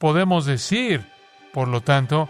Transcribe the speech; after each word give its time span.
podemos 0.00 0.46
decir, 0.46 1.04
por 1.52 1.68
lo 1.68 1.82
tanto, 1.82 2.28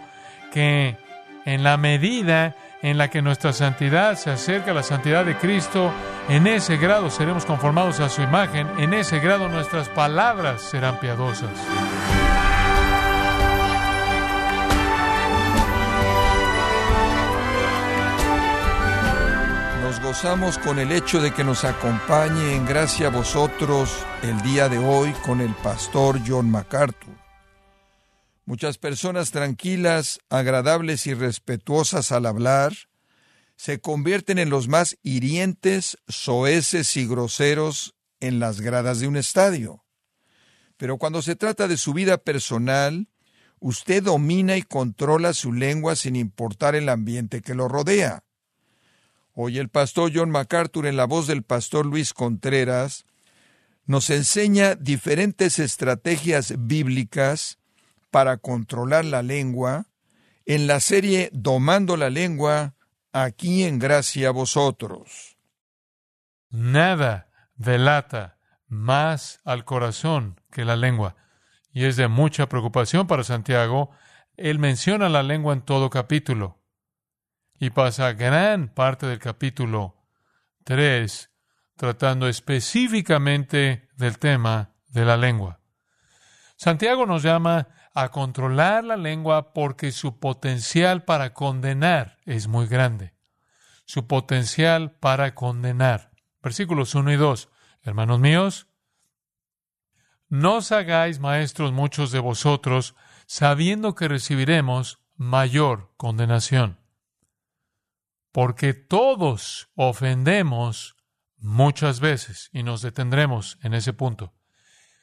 que 0.51 0.97
en 1.45 1.63
la 1.63 1.77
medida 1.77 2.53
en 2.81 2.97
la 2.97 3.09
que 3.09 3.21
nuestra 3.21 3.53
santidad 3.53 4.15
se 4.17 4.29
acerca 4.29 4.71
a 4.71 4.73
la 4.73 4.83
santidad 4.83 5.23
de 5.23 5.37
Cristo, 5.37 5.91
en 6.27 6.47
ese 6.47 6.75
grado 6.75 7.09
seremos 7.09 7.45
conformados 7.45 8.01
a 8.01 8.09
su 8.09 8.21
imagen, 8.21 8.67
en 8.77 8.93
ese 8.93 9.19
grado 9.19 9.47
nuestras 9.47 9.87
palabras 9.87 10.61
serán 10.61 10.99
piadosas. 10.99 11.49
Nos 19.81 20.01
gozamos 20.01 20.57
con 20.57 20.77
el 20.77 20.91
hecho 20.91 21.21
de 21.21 21.31
que 21.31 21.45
nos 21.45 21.63
acompañe 21.63 22.53
en 22.53 22.65
gracia 22.65 23.07
a 23.07 23.11
vosotros 23.11 24.05
el 24.23 24.41
día 24.41 24.67
de 24.67 24.77
hoy 24.77 25.13
con 25.25 25.39
el 25.39 25.53
pastor 25.53 26.19
John 26.27 26.51
MacArthur. 26.51 27.20
Muchas 28.45 28.77
personas 28.77 29.31
tranquilas, 29.31 30.19
agradables 30.29 31.05
y 31.07 31.13
respetuosas 31.13 32.11
al 32.11 32.25
hablar 32.25 32.73
se 33.55 33.79
convierten 33.79 34.39
en 34.39 34.49
los 34.49 34.67
más 34.67 34.97
hirientes, 35.03 35.97
soeces 36.07 36.97
y 36.97 37.05
groseros 37.07 37.93
en 38.19 38.39
las 38.39 38.59
gradas 38.59 38.99
de 38.99 39.07
un 39.07 39.15
estadio. 39.15 39.85
Pero 40.77 40.97
cuando 40.97 41.21
se 41.21 41.35
trata 41.35 41.67
de 41.67 41.77
su 41.77 41.93
vida 41.93 42.17
personal, 42.17 43.07
usted 43.59 44.01
domina 44.01 44.57
y 44.57 44.63
controla 44.63 45.33
su 45.33 45.53
lengua 45.53 45.95
sin 45.95 46.15
importar 46.15 46.73
el 46.73 46.89
ambiente 46.89 47.41
que 47.41 47.53
lo 47.53 47.67
rodea. 47.67 48.23
Hoy 49.33 49.59
el 49.59 49.69
pastor 49.69 50.11
John 50.13 50.31
MacArthur, 50.31 50.87
en 50.87 50.97
la 50.97 51.05
voz 51.05 51.27
del 51.27 51.43
pastor 51.43 51.85
Luis 51.85 52.13
Contreras, 52.13 53.05
nos 53.85 54.09
enseña 54.09 54.73
diferentes 54.73 55.59
estrategias 55.59 56.55
bíblicas 56.57 57.60
para 58.11 58.37
controlar 58.37 59.05
la 59.05 59.23
lengua 59.23 59.87
en 60.45 60.67
la 60.67 60.79
serie 60.79 61.29
Domando 61.33 61.97
la 61.97 62.09
lengua, 62.09 62.75
aquí 63.13 63.63
en 63.63 63.79
gracia 63.79 64.29
a 64.29 64.31
vosotros. 64.31 65.37
Nada 66.49 67.29
delata 67.55 68.37
más 68.67 69.39
al 69.45 69.65
corazón 69.65 70.39
que 70.51 70.65
la 70.65 70.75
lengua, 70.75 71.15
y 71.71 71.85
es 71.85 71.95
de 71.95 72.07
mucha 72.07 72.47
preocupación 72.47 73.07
para 73.07 73.23
Santiago. 73.23 73.91
Él 74.35 74.59
menciona 74.59 75.09
la 75.09 75.23
lengua 75.23 75.53
en 75.53 75.61
todo 75.61 75.89
capítulo, 75.89 76.61
y 77.59 77.69
pasa 77.69 78.13
gran 78.13 78.67
parte 78.67 79.05
del 79.05 79.19
capítulo 79.19 79.95
3 80.65 81.29
tratando 81.75 82.27
específicamente 82.27 83.89
del 83.95 84.19
tema 84.19 84.73
de 84.89 85.05
la 85.05 85.17
lengua. 85.17 85.59
Santiago 86.55 87.07
nos 87.07 87.23
llama 87.23 87.69
a 87.93 88.09
controlar 88.09 88.83
la 88.83 88.97
lengua 88.97 89.53
porque 89.53 89.91
su 89.91 90.19
potencial 90.19 91.03
para 91.03 91.33
condenar 91.33 92.17
es 92.25 92.47
muy 92.47 92.67
grande. 92.67 93.13
Su 93.85 94.07
potencial 94.07 94.91
para 94.91 95.35
condenar. 95.35 96.11
Versículos 96.41 96.95
1 96.95 97.11
y 97.11 97.15
2. 97.17 97.49
Hermanos 97.83 98.19
míos, 98.19 98.67
no 100.29 100.57
os 100.57 100.71
hagáis 100.71 101.19
maestros 101.19 101.73
muchos 101.73 102.11
de 102.11 102.19
vosotros, 102.19 102.95
sabiendo 103.25 103.95
que 103.95 104.07
recibiremos 104.07 104.99
mayor 105.17 105.91
condenación. 105.97 106.79
Porque 108.31 108.73
todos 108.73 109.69
ofendemos 109.75 110.95
muchas 111.37 111.99
veces, 111.99 112.49
y 112.53 112.63
nos 112.63 112.81
detendremos 112.81 113.57
en 113.61 113.73
ese 113.73 113.91
punto. 113.91 114.33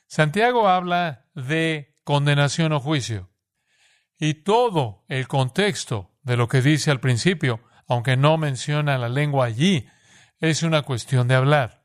Santiago 0.06 0.67
habla 0.67 1.27
de 1.34 1.88
condenación 2.09 2.73
o 2.73 2.81
juicio. 2.81 3.28
Y 4.19 4.42
todo 4.42 5.05
el 5.09 5.28
contexto 5.28 6.17
de 6.23 6.39
lo 6.39 6.48
que 6.48 6.62
dice 6.62 6.91
al 6.91 7.01
principio, 7.01 7.61
aunque 7.87 8.17
no 8.17 8.39
menciona 8.39 8.97
la 8.97 9.11
lengua 9.11 9.45
allí, 9.45 9.87
es 10.39 10.63
una 10.63 10.80
cuestión 10.80 11.29
de 11.29 11.35
hablar. 11.35 11.85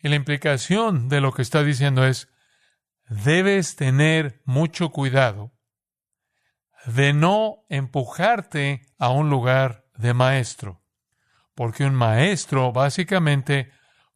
Y 0.00 0.08
la 0.08 0.14
implicación 0.14 1.08
de 1.08 1.20
lo 1.20 1.32
que 1.32 1.42
está 1.42 1.64
diciendo 1.64 2.06
es, 2.06 2.28
debes 3.08 3.74
tener 3.74 4.40
mucho 4.44 4.90
cuidado 4.90 5.52
de 6.86 7.12
no 7.12 7.64
empujarte 7.68 8.86
a 9.00 9.08
un 9.08 9.30
lugar 9.30 9.84
de 9.96 10.14
maestro, 10.14 10.84
porque 11.56 11.84
un 11.84 11.96
maestro 11.96 12.70
básicamente 12.70 13.72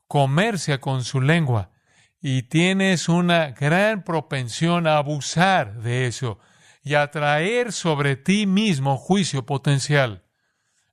comercia 0.07 0.81
con 0.81 1.03
su 1.03 1.21
lengua 1.21 1.73
y 2.21 2.43
tienes 2.43 3.09
una 3.09 3.51
gran 3.53 4.03
propensión 4.03 4.87
a 4.87 4.99
abusar 4.99 5.81
de 5.81 6.07
eso 6.07 6.39
y 6.83 6.95
a 6.95 7.11
traer 7.11 7.73
sobre 7.73 8.17
ti 8.17 8.47
mismo 8.47 8.97
juicio 8.97 9.47
potencial. 9.47 10.25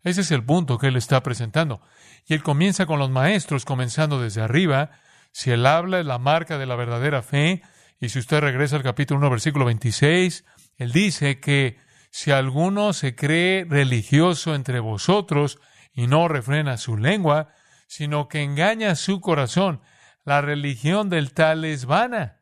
Ese 0.03 0.21
es 0.21 0.31
el 0.31 0.43
punto 0.43 0.77
que 0.77 0.87
él 0.87 0.97
está 0.97 1.23
presentando. 1.23 1.81
Y 2.27 2.33
él 2.33 2.43
comienza 2.43 2.85
con 2.85 2.99
los 2.99 3.09
maestros, 3.09 3.65
comenzando 3.65 4.21
desde 4.21 4.41
arriba. 4.41 4.91
Si 5.31 5.51
él 5.51 5.65
habla 5.65 5.99
es 5.99 6.05
la 6.05 6.19
marca 6.19 6.57
de 6.57 6.65
la 6.65 6.75
verdadera 6.75 7.23
fe, 7.23 7.63
y 7.99 8.09
si 8.09 8.19
usted 8.19 8.39
regresa 8.39 8.75
al 8.75 8.83
capítulo 8.83 9.19
1, 9.19 9.29
versículo 9.29 9.65
26, 9.65 10.45
él 10.77 10.91
dice 10.91 11.39
que 11.39 11.79
si 12.11 12.31
alguno 12.31 12.93
se 12.93 13.15
cree 13.15 13.65
religioso 13.67 14.53
entre 14.53 14.79
vosotros 14.79 15.59
y 15.93 16.07
no 16.07 16.27
refrena 16.27 16.77
su 16.77 16.97
lengua, 16.97 17.49
sino 17.87 18.27
que 18.27 18.43
engaña 18.43 18.95
su 18.95 19.21
corazón, 19.21 19.81
la 20.25 20.41
religión 20.41 21.09
del 21.09 21.33
tal 21.33 21.63
es 21.63 21.85
vana. 21.85 22.41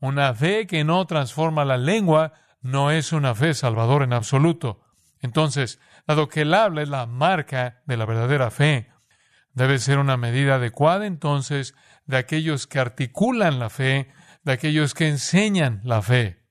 Una 0.00 0.34
fe 0.34 0.66
que 0.66 0.84
no 0.84 1.06
transforma 1.06 1.64
la 1.64 1.78
lengua 1.78 2.32
no 2.60 2.90
es 2.90 3.12
una 3.12 3.34
fe 3.34 3.54
salvadora 3.54 4.04
en 4.04 4.12
absoluto. 4.12 4.84
Entonces, 5.20 5.80
dado 6.06 6.28
que 6.28 6.42
el 6.42 6.52
habla 6.52 6.82
es 6.82 6.88
la 6.88 7.06
marca 7.06 7.82
de 7.86 7.96
la 7.96 8.04
verdadera 8.04 8.50
fe, 8.50 8.90
debe 9.54 9.78
ser 9.78 9.98
una 9.98 10.16
medida 10.16 10.56
adecuada 10.56 11.06
entonces 11.06 11.74
de 12.06 12.16
aquellos 12.16 12.66
que 12.66 12.80
articulan 12.80 13.60
la 13.60 13.70
fe, 13.70 14.12
de 14.42 14.52
aquellos 14.52 14.94
que 14.94 15.08
enseñan 15.08 15.80
la 15.84 16.02
fe. 16.02 16.44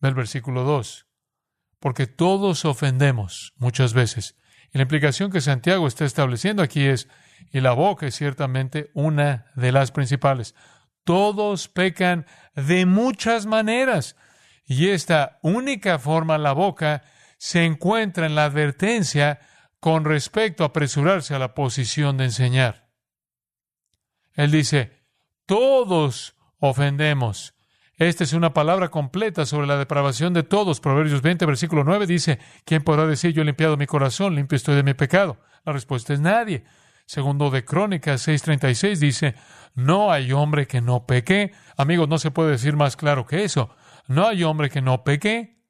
Del 0.00 0.14
versículo 0.14 0.64
2. 0.64 1.06
Porque 1.78 2.06
todos 2.06 2.64
ofendemos 2.64 3.52
muchas 3.56 3.92
veces. 3.92 4.38
Y 4.72 4.78
la 4.78 4.82
implicación 4.82 5.30
que 5.30 5.42
Santiago 5.42 5.86
está 5.86 6.06
estableciendo 6.06 6.62
aquí 6.62 6.86
es 6.86 7.08
y 7.50 7.60
la 7.60 7.72
boca 7.72 8.06
es 8.06 8.14
ciertamente 8.14 8.90
una 8.94 9.46
de 9.56 9.72
las 9.72 9.90
principales. 9.90 10.54
Todos 11.04 11.68
pecan 11.68 12.26
de 12.54 12.86
muchas 12.86 13.46
maneras 13.46 14.16
y 14.64 14.88
esta 14.88 15.38
única 15.42 15.98
forma, 15.98 16.38
la 16.38 16.52
boca, 16.52 17.02
se 17.38 17.64
encuentra 17.64 18.26
en 18.26 18.34
la 18.34 18.44
advertencia 18.44 19.40
con 19.80 20.04
respecto 20.04 20.62
a 20.62 20.68
apresurarse 20.68 21.34
a 21.34 21.38
la 21.38 21.54
posición 21.54 22.16
de 22.16 22.24
enseñar. 22.24 22.88
Él 24.34 24.50
dice, 24.50 25.02
todos 25.46 26.36
ofendemos. 26.58 27.54
Esta 27.96 28.24
es 28.24 28.32
una 28.32 28.54
palabra 28.54 28.88
completa 28.88 29.44
sobre 29.44 29.66
la 29.66 29.76
depravación 29.76 30.32
de 30.32 30.42
todos. 30.42 30.80
Proverbios 30.80 31.20
20, 31.20 31.44
versículo 31.44 31.84
9 31.84 32.06
dice, 32.06 32.38
¿quién 32.64 32.82
podrá 32.82 33.06
decir 33.06 33.32
yo 33.32 33.42
he 33.42 33.44
limpiado 33.44 33.76
mi 33.76 33.86
corazón, 33.86 34.34
limpio 34.34 34.56
estoy 34.56 34.76
de 34.76 34.82
mi 34.82 34.94
pecado? 34.94 35.38
La 35.64 35.72
respuesta 35.72 36.14
es 36.14 36.20
nadie. 36.20 36.64
Segundo 37.06 37.50
de 37.50 37.64
Crónicas 37.64 38.26
6:36 38.26 38.98
dice, 38.98 39.34
no 39.74 40.12
hay 40.12 40.32
hombre 40.32 40.66
que 40.66 40.80
no 40.80 41.06
peque. 41.06 41.52
Amigos, 41.76 42.08
no 42.08 42.18
se 42.18 42.30
puede 42.30 42.50
decir 42.52 42.76
más 42.76 42.96
claro 42.96 43.26
que 43.26 43.44
eso. 43.44 43.74
No 44.06 44.26
hay 44.26 44.44
hombre 44.44 44.70
que 44.70 44.82
no 44.82 45.04
peque. 45.04 45.62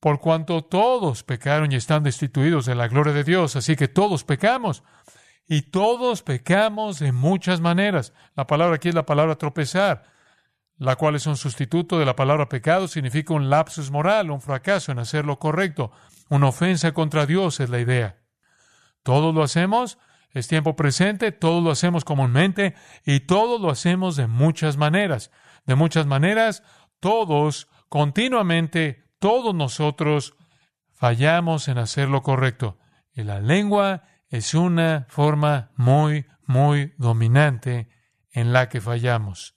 Por 0.00 0.20
cuanto 0.20 0.62
todos 0.62 1.24
pecaron 1.24 1.72
y 1.72 1.76
están 1.76 2.02
destituidos 2.02 2.66
de 2.66 2.74
la 2.74 2.86
gloria 2.86 3.12
de 3.12 3.24
Dios, 3.24 3.56
así 3.56 3.74
que 3.76 3.88
todos 3.88 4.24
pecamos. 4.24 4.84
Y 5.48 5.62
todos 5.62 6.22
pecamos 6.22 6.98
de 6.98 7.12
muchas 7.12 7.60
maneras. 7.60 8.12
La 8.34 8.46
palabra 8.46 8.76
aquí 8.76 8.88
es 8.88 8.94
la 8.94 9.06
palabra 9.06 9.36
tropezar, 9.36 10.04
la 10.76 10.96
cual 10.96 11.16
es 11.16 11.26
un 11.26 11.36
sustituto 11.36 11.98
de 11.98 12.04
la 12.04 12.16
palabra 12.16 12.48
pecado, 12.48 12.88
significa 12.88 13.32
un 13.32 13.48
lapsus 13.48 13.90
moral, 13.90 14.30
un 14.30 14.40
fracaso 14.40 14.92
en 14.92 14.98
hacer 14.98 15.24
lo 15.24 15.38
correcto, 15.38 15.92
una 16.28 16.48
ofensa 16.48 16.92
contra 16.92 17.26
Dios 17.26 17.60
es 17.60 17.70
la 17.70 17.80
idea. 17.80 18.18
Todos 19.02 19.34
lo 19.34 19.42
hacemos 19.42 19.98
es 20.38 20.48
tiempo 20.48 20.76
presente, 20.76 21.32
todo 21.32 21.60
lo 21.60 21.70
hacemos 21.70 22.04
comúnmente 22.04 22.74
y 23.04 23.20
todo 23.20 23.58
lo 23.58 23.70
hacemos 23.70 24.16
de 24.16 24.26
muchas 24.26 24.76
maneras. 24.76 25.30
De 25.64 25.74
muchas 25.74 26.06
maneras, 26.06 26.62
todos, 27.00 27.68
continuamente, 27.88 29.04
todos 29.18 29.54
nosotros 29.54 30.34
fallamos 30.92 31.68
en 31.68 31.78
hacer 31.78 32.08
lo 32.08 32.22
correcto. 32.22 32.78
Y 33.14 33.22
la 33.22 33.40
lengua 33.40 34.04
es 34.28 34.54
una 34.54 35.06
forma 35.08 35.70
muy, 35.76 36.26
muy 36.46 36.92
dominante 36.98 37.88
en 38.30 38.52
la 38.52 38.68
que 38.68 38.80
fallamos. 38.80 39.54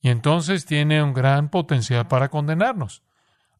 Y 0.00 0.10
entonces 0.10 0.66
tiene 0.66 1.02
un 1.02 1.14
gran 1.14 1.48
potencial 1.48 2.08
para 2.08 2.28
condenarnos. 2.28 3.02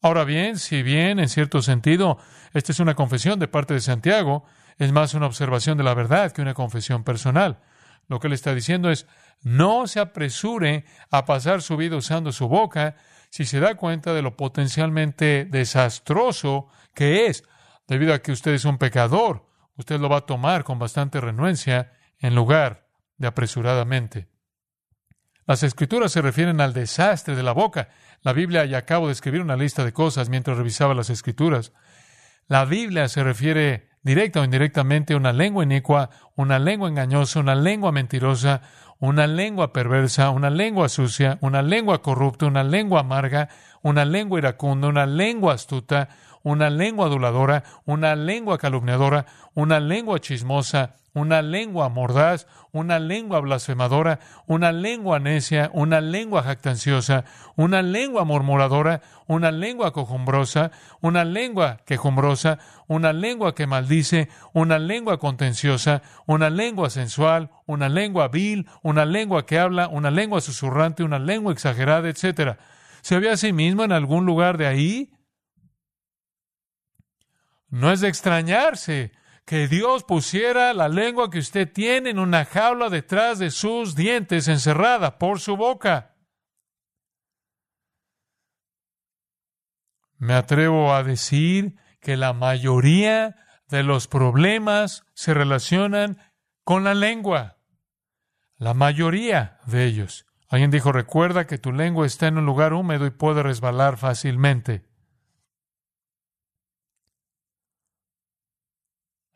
Ahora 0.01 0.25
bien, 0.25 0.59
si 0.59 0.83
bien 0.83 1.19
en 1.19 1.29
cierto 1.29 1.61
sentido 1.61 2.19
esta 2.53 2.71
es 2.71 2.79
una 2.79 2.93
confesión 2.93 3.39
de 3.39 3.47
parte 3.47 3.73
de 3.73 3.81
Santiago, 3.81 4.45
es 4.77 4.91
más 4.91 5.13
una 5.13 5.27
observación 5.27 5.77
de 5.77 5.83
la 5.83 5.93
verdad 5.93 6.31
que 6.31 6.41
una 6.41 6.53
confesión 6.53 7.03
personal. 7.03 7.59
Lo 8.07 8.19
que 8.19 8.27
él 8.27 8.33
está 8.33 8.53
diciendo 8.53 8.89
es, 8.89 9.07
no 9.41 9.87
se 9.87 9.99
apresure 9.99 10.85
a 11.09 11.25
pasar 11.25 11.61
su 11.61 11.77
vida 11.77 11.95
usando 11.95 12.31
su 12.31 12.47
boca 12.47 12.95
si 13.29 13.45
se 13.45 13.59
da 13.59 13.75
cuenta 13.75 14.13
de 14.13 14.21
lo 14.21 14.37
potencialmente 14.37 15.45
desastroso 15.45 16.67
que 16.93 17.25
es, 17.25 17.43
debido 17.87 18.13
a 18.13 18.19
que 18.19 18.31
usted 18.31 18.53
es 18.53 18.65
un 18.65 18.77
pecador, 18.77 19.47
usted 19.75 19.99
lo 19.99 20.09
va 20.09 20.17
a 20.17 20.25
tomar 20.25 20.63
con 20.63 20.79
bastante 20.79 21.19
renuencia 21.19 21.93
en 22.19 22.35
lugar 22.35 22.87
de 23.17 23.27
apresuradamente. 23.27 24.27
Las 25.45 25.63
escrituras 25.63 26.11
se 26.11 26.21
refieren 26.21 26.61
al 26.61 26.73
desastre 26.73 27.35
de 27.35 27.43
la 27.43 27.51
boca. 27.51 27.89
La 28.21 28.31
Biblia, 28.31 28.65
y 28.65 28.75
acabo 28.75 29.07
de 29.07 29.13
escribir 29.13 29.41
una 29.41 29.57
lista 29.57 29.83
de 29.83 29.91
cosas 29.91 30.29
mientras 30.29 30.57
revisaba 30.57 30.93
las 30.93 31.09
escrituras. 31.09 31.73
La 32.47 32.63
Biblia 32.65 33.09
se 33.09 33.23
refiere 33.23 33.89
directa 34.03 34.41
o 34.41 34.43
indirectamente 34.43 35.15
una 35.15 35.33
lengua 35.33 35.63
inicua, 35.63 36.09
una 36.35 36.59
lengua 36.59 36.89
engañosa, 36.89 37.39
una 37.39 37.55
lengua 37.55 37.91
mentirosa, 37.91 38.61
una 38.99 39.27
lengua 39.27 39.73
perversa, 39.73 40.29
una 40.29 40.49
lengua 40.49 40.87
sucia, 40.89 41.37
una 41.41 41.61
lengua 41.61 42.01
corrupta, 42.01 42.45
una 42.45 42.63
lengua 42.63 43.01
amarga, 43.01 43.49
una 43.81 44.05
lengua 44.05 44.39
iracunda, 44.39 44.87
una 44.87 45.05
lengua 45.05 45.53
astuta, 45.53 46.09
una 46.43 46.69
lengua 46.69 47.07
aduladora, 47.07 47.63
una 47.85 48.15
lengua 48.15 48.57
calumniadora, 48.57 49.25
una 49.55 49.79
lengua 49.79 50.19
chismosa, 50.19 50.95
una 51.13 51.41
lengua 51.41 51.89
mordaz, 51.89 52.47
una 52.71 52.97
lengua 52.99 53.39
blasfemadora, 53.39 54.19
una 54.47 54.71
lengua 54.71 55.19
necia, 55.19 55.69
una 55.73 56.01
lengua 56.01 56.41
jactanciosa, 56.41 57.23
una 57.55 57.81
lengua 57.81 58.25
murmuradora, 58.25 59.01
una 59.27 59.51
lengua 59.51 59.91
cojumbrosa, 59.91 60.71
una 61.01 61.23
lengua 61.23 61.77
quejumbrosa, 61.85 62.57
una 62.87 63.13
lengua 63.13 63.53
que 63.53 63.67
maldice, 63.67 64.29
una 64.53 64.79
lengua 64.79 65.19
contenciosa, 65.19 66.01
una 66.25 66.49
lengua 66.49 66.89
sensual, 66.89 67.51
una 67.67 67.89
lengua 67.89 68.27
vil, 68.27 68.67
una 68.81 69.05
lengua 69.05 69.45
que 69.45 69.59
habla, 69.59 69.87
una 69.87 70.09
lengua 70.09 70.41
susurrante, 70.41 71.03
una 71.03 71.19
lengua 71.19 71.53
exagerada, 71.53 72.09
etc. 72.09 72.57
¿Se 73.01 73.19
ve 73.19 73.29
a 73.29 73.37
sí 73.37 73.53
mismo 73.53 73.83
en 73.83 73.91
algún 73.91 74.25
lugar 74.25 74.57
de 74.57 74.65
ahí? 74.65 75.11
No 77.69 77.91
es 77.91 78.01
de 78.01 78.07
extrañarse 78.07 79.11
que 79.45 79.67
Dios 79.67 80.03
pusiera 80.03 80.73
la 80.73 80.87
lengua 80.87 81.29
que 81.29 81.39
usted 81.39 81.71
tiene 81.71 82.11
en 82.11 82.19
una 82.19 82.45
jaula 82.45 82.89
detrás 82.89 83.39
de 83.39 83.51
sus 83.51 83.95
dientes, 83.95 84.47
encerrada 84.47 85.17
por 85.17 85.39
su 85.39 85.57
boca. 85.57 86.15
Me 90.17 90.33
atrevo 90.33 90.93
a 90.93 91.03
decir 91.03 91.75
que 91.99 92.15
la 92.15 92.31
mayoría 92.31 93.35
de 93.67 93.83
los 93.83 94.07
problemas 94.07 95.03
se 95.13 95.33
relacionan 95.33 96.17
con 96.63 96.85
la 96.85 96.93
lengua. 96.93 97.57
La 98.55 98.73
mayoría 98.73 99.59
de 99.65 99.85
ellos. 99.85 100.25
Alguien 100.47 100.71
dijo, 100.71 100.91
recuerda 100.91 101.47
que 101.47 101.57
tu 101.57 101.73
lengua 101.73 102.05
está 102.05 102.27
en 102.27 102.37
un 102.37 102.45
lugar 102.45 102.73
húmedo 102.73 103.05
y 103.05 103.09
puede 103.11 103.43
resbalar 103.43 103.97
fácilmente. 103.97 104.85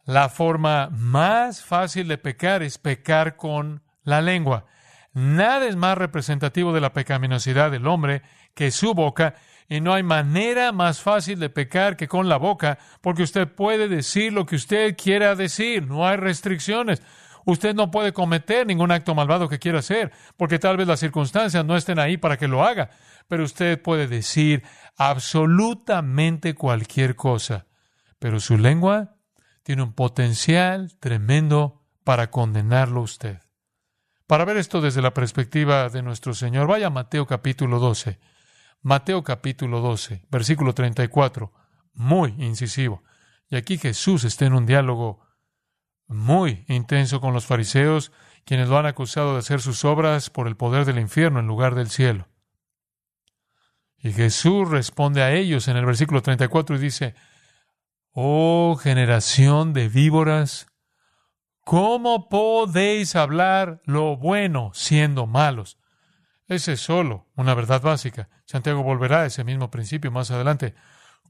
La 0.08 0.30
forma 0.30 0.88
más 0.90 1.66
fácil 1.66 2.08
de 2.08 2.18
pecar 2.18 2.64
es 2.64 2.78
pecar 2.78 3.36
con 3.36 3.84
la 4.06 4.22
lengua. 4.22 4.66
Nada 5.12 5.68
es 5.68 5.76
más 5.76 5.98
representativo 5.98 6.72
de 6.72 6.80
la 6.80 6.94
pecaminosidad 6.94 7.72
del 7.72 7.88
hombre 7.88 8.22
que 8.54 8.72
su 8.72 8.94
boca, 8.94 9.36
y 9.68 9.82
no 9.82 9.94
hay 9.94 10.04
manera 10.04 10.72
más 10.72 11.02
fácil 11.02 11.40
de 11.40 11.50
pecar 11.50 11.98
que 11.98 12.08
con 12.08 12.30
la 12.30 12.38
boca, 12.38 12.80
porque 13.02 13.24
usted 13.24 13.50
puede 13.50 13.90
decir 13.90 14.32
lo 14.32 14.46
que 14.46 14.56
usted 14.56 14.96
quiera 14.96 15.36
decir, 15.36 15.86
no 15.86 16.08
hay 16.08 16.16
restricciones. 16.16 17.02
Usted 17.44 17.76
no 17.76 17.92
puede 17.92 18.14
cometer 18.14 18.66
ningún 18.66 18.94
acto 18.94 19.14
malvado 19.14 19.50
que 19.50 19.60
quiera 19.60 19.80
hacer, 19.80 20.14
porque 20.38 20.58
tal 20.58 20.78
vez 20.78 20.88
las 20.88 21.02
circunstancias 21.02 21.66
no 21.66 21.76
estén 21.76 22.00
ahí 22.00 22.16
para 22.16 22.38
que 22.38 22.48
lo 22.48 22.64
haga, 22.64 22.92
pero 23.28 23.44
usted 23.44 23.82
puede 23.82 24.08
decir 24.08 24.64
absolutamente 24.96 26.56
cualquier 26.56 27.18
cosa. 27.18 27.66
Pero 28.20 28.40
su 28.40 28.58
lengua 28.58 29.17
tiene 29.68 29.84
un 29.84 29.92
potencial 29.92 30.98
tremendo 30.98 31.84
para 32.06 32.32
condenarlo 32.32 33.02
usted. 33.02 33.42
Para 34.26 34.46
ver 34.46 34.56
esto 34.56 34.80
desde 34.80 35.02
la 35.02 35.14
perspectiva 35.14 35.90
de 35.90 36.02
nuestro 36.02 36.34
Señor, 36.34 36.68
vaya 36.68 36.88
a 36.88 36.90
Mateo 36.90 37.28
capítulo 37.28 37.78
12. 37.78 38.18
Mateo 38.82 39.26
capítulo 39.26 39.82
12, 39.82 40.26
versículo 40.32 40.74
34, 40.74 41.52
muy 41.96 42.34
incisivo. 42.38 43.04
Y 43.50 43.58
aquí 43.58 43.78
Jesús 43.78 44.24
está 44.24 44.46
en 44.46 44.54
un 44.54 44.66
diálogo 44.66 45.20
muy 46.08 46.64
intenso 46.70 47.20
con 47.20 47.34
los 47.34 47.46
fariseos, 47.46 48.14
quienes 48.46 48.70
lo 48.70 48.78
han 48.78 48.86
acusado 48.86 49.34
de 49.34 49.40
hacer 49.40 49.60
sus 49.60 49.84
obras 49.84 50.30
por 50.30 50.48
el 50.48 50.56
poder 50.56 50.86
del 50.86 50.98
infierno 50.98 51.42
en 51.42 51.48
lugar 51.48 51.76
del 51.76 51.90
cielo. 51.90 52.30
Y 53.98 54.14
Jesús 54.14 54.70
responde 54.70 55.24
a 55.24 55.34
ellos 55.34 55.68
en 55.68 55.76
el 55.76 55.86
versículo 55.86 56.22
34 56.22 56.78
y 56.78 56.80
dice, 56.80 57.16
Oh 58.20 58.76
generación 58.82 59.74
de 59.74 59.90
víboras, 59.90 60.66
¿cómo 61.64 62.30
podéis 62.30 63.16
hablar 63.16 63.80
lo 63.86 64.18
bueno 64.18 64.72
siendo 64.74 65.28
malos? 65.28 65.78
Ese 66.48 66.74
es 66.74 66.80
solo 66.80 67.28
una 67.36 67.54
verdad 67.54 67.80
básica. 67.80 68.28
Santiago 68.46 68.82
volverá 68.82 69.22
a 69.22 69.26
ese 69.28 69.44
mismo 69.44 69.70
principio 69.70 70.10
más 70.10 70.32
adelante. 70.32 70.74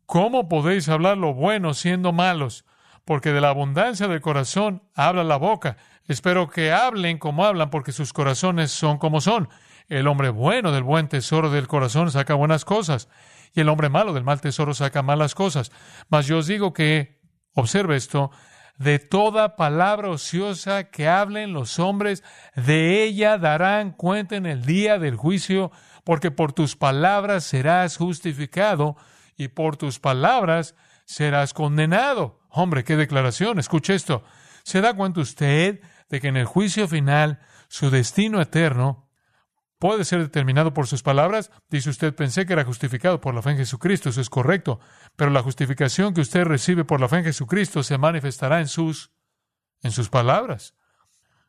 ¿Cómo 0.05 0.47
podéis 0.47 0.87
hablar 0.87 1.17
lo 1.17 1.33
bueno 1.33 1.73
siendo 1.73 2.13
malos? 2.13 2.63
Porque 3.03 3.33
de 3.33 3.41
la 3.41 3.49
abundancia 3.49 4.07
del 4.07 4.21
corazón 4.21 4.81
habla 4.95 5.25
la 5.25 5.35
boca. 5.35 5.75
Espero 6.07 6.49
que 6.49 6.71
hablen 6.71 7.17
como 7.17 7.43
hablan 7.43 7.69
porque 7.69 7.91
sus 7.91 8.13
corazones 8.13 8.71
son 8.71 8.97
como 8.97 9.19
son. 9.19 9.49
El 9.89 10.07
hombre 10.07 10.29
bueno 10.29 10.71
del 10.71 10.83
buen 10.83 11.09
tesoro 11.09 11.49
del 11.49 11.67
corazón 11.67 12.11
saca 12.11 12.33
buenas 12.33 12.63
cosas 12.63 13.09
y 13.53 13.61
el 13.61 13.69
hombre 13.69 13.89
malo 13.89 14.13
del 14.13 14.23
mal 14.23 14.41
tesoro 14.41 14.73
saca 14.73 15.01
malas 15.01 15.35
cosas. 15.35 15.71
Mas 16.09 16.27
yo 16.27 16.39
os 16.39 16.47
digo 16.47 16.73
que, 16.73 17.21
observe 17.53 17.95
esto, 17.95 18.31
de 18.77 18.99
toda 18.99 19.55
palabra 19.55 20.09
ociosa 20.09 20.85
que 20.85 21.07
hablen 21.07 21.53
los 21.53 21.79
hombres, 21.79 22.23
de 22.55 23.03
ella 23.03 23.37
darán 23.37 23.91
cuenta 23.91 24.35
en 24.35 24.45
el 24.45 24.65
día 24.65 24.99
del 24.99 25.15
juicio, 25.15 25.71
porque 26.03 26.31
por 26.31 26.53
tus 26.53 26.75
palabras 26.75 27.43
serás 27.43 27.97
justificado 27.97 28.95
y 29.35 29.49
por 29.49 29.77
tus 29.77 29.99
palabras 29.99 30.75
serás 31.05 31.53
condenado. 31.53 32.39
Hombre, 32.49 32.83
qué 32.83 32.95
declaración. 32.95 33.59
Escuche 33.59 33.95
esto. 33.95 34.23
¿Se 34.63 34.81
da 34.81 34.93
cuenta 34.93 35.21
usted 35.21 35.81
de 36.09 36.21
que 36.21 36.27
en 36.27 36.37
el 36.37 36.45
juicio 36.45 36.87
final 36.87 37.39
su 37.67 37.89
destino 37.89 38.41
eterno 38.41 39.06
puede 39.79 40.05
ser 40.05 40.19
determinado 40.19 40.73
por 40.73 40.87
sus 40.87 41.03
palabras. 41.03 41.51
Dice 41.69 41.89
usted, 41.89 42.15
pensé 42.15 42.45
que 42.45 42.53
era 42.53 42.65
justificado 42.65 43.21
por 43.21 43.33
la 43.33 43.41
fe 43.41 43.51
en 43.51 43.57
Jesucristo, 43.57 44.09
eso 44.09 44.21
es 44.21 44.29
correcto, 44.29 44.79
pero 45.15 45.31
la 45.31 45.43
justificación 45.43 46.13
que 46.13 46.21
usted 46.21 46.43
recibe 46.43 46.85
por 46.85 46.99
la 46.99 47.07
fe 47.07 47.17
en 47.17 47.25
Jesucristo 47.25 47.83
se 47.83 47.97
manifestará 47.97 48.59
en 48.59 48.67
sus 48.67 49.11
en 49.83 49.91
sus 49.91 50.09
palabras. 50.09 50.73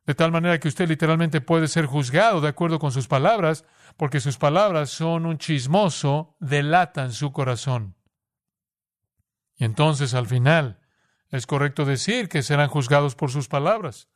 De 0.06 0.14
tal 0.14 0.32
manera 0.32 0.58
que 0.58 0.68
usted 0.68 0.88
literalmente 0.88 1.40
puede 1.40 1.68
ser 1.68 1.87
juzgado 1.87 2.40
de 2.40 2.49
acuerdo 2.49 2.78
con 2.78 2.92
sus 2.92 3.08
palabras, 3.08 3.64
porque 3.97 4.20
sus 4.20 4.38
palabras 4.38 4.90
son 4.90 5.26
un 5.26 5.38
chismoso, 5.38 6.37
delatan 6.40 7.12
su 7.12 7.32
corazón. 7.32 7.94
Y 9.56 9.64
entonces 9.64 10.14
al 10.14 10.26
final 10.26 10.80
es 11.28 11.47
correcto 11.47 11.85
decir 11.85 12.28
que 12.28 12.42
serán 12.42 12.68
juzgados 12.68 13.14
por 13.16 13.30
sus 13.30 13.49
palabras. 13.49 14.08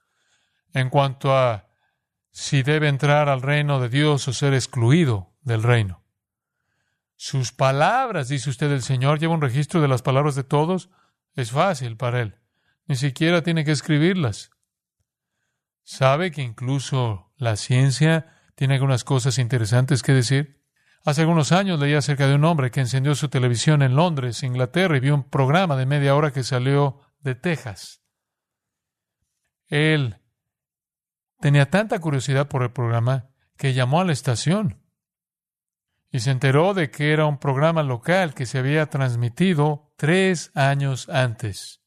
En 0.72 0.88
cuanto 0.88 1.36
a 1.36 1.68
si 2.32 2.62
debe 2.62 2.88
entrar 2.88 3.28
al 3.28 3.42
reino 3.42 3.78
de 3.78 3.90
Dios 3.90 4.26
o 4.26 4.32
ser 4.32 4.54
excluido 4.54 5.34
del 5.42 5.62
reino. 5.62 6.02
Sus 7.16 7.52
palabras, 7.52 8.28
dice 8.28 8.50
usted, 8.50 8.72
el 8.72 8.82
Señor 8.82 9.20
lleva 9.20 9.34
un 9.34 9.42
registro 9.42 9.80
de 9.80 9.88
las 9.88 10.02
palabras 10.02 10.34
de 10.34 10.42
todos. 10.42 10.90
Es 11.34 11.52
fácil 11.52 11.96
para 11.96 12.20
él. 12.20 12.36
Ni 12.86 12.96
siquiera 12.96 13.42
tiene 13.42 13.64
que 13.64 13.70
escribirlas. 13.70 14.50
¿Sabe 15.84 16.30
que 16.30 16.42
incluso 16.42 17.32
la 17.36 17.56
ciencia 17.56 18.34
tiene 18.56 18.74
algunas 18.74 19.04
cosas 19.04 19.38
interesantes 19.38 20.02
que 20.02 20.12
decir? 20.12 20.62
Hace 21.04 21.20
algunos 21.22 21.52
años 21.52 21.78
leí 21.78 21.94
acerca 21.94 22.26
de 22.26 22.34
un 22.34 22.44
hombre 22.44 22.70
que 22.70 22.80
encendió 22.80 23.14
su 23.14 23.28
televisión 23.28 23.82
en 23.82 23.94
Londres, 23.94 24.42
Inglaterra, 24.42 24.96
y 24.96 25.00
vio 25.00 25.14
un 25.14 25.28
programa 25.28 25.76
de 25.76 25.86
media 25.86 26.14
hora 26.14 26.32
que 26.32 26.44
salió 26.44 27.00
de 27.20 27.34
Texas. 27.34 28.02
Él 29.66 30.21
Tenía 31.42 31.68
tanta 31.68 31.98
curiosidad 31.98 32.46
por 32.46 32.62
el 32.62 32.70
programa 32.70 33.26
que 33.56 33.74
llamó 33.74 34.00
a 34.00 34.04
la 34.04 34.12
estación 34.12 34.80
y 36.12 36.20
se 36.20 36.30
enteró 36.30 36.72
de 36.72 36.92
que 36.92 37.12
era 37.12 37.26
un 37.26 37.38
programa 37.38 37.82
local 37.82 38.32
que 38.32 38.46
se 38.46 38.58
había 38.58 38.86
transmitido 38.86 39.92
tres 39.96 40.52
años 40.54 41.08
antes. 41.08 41.80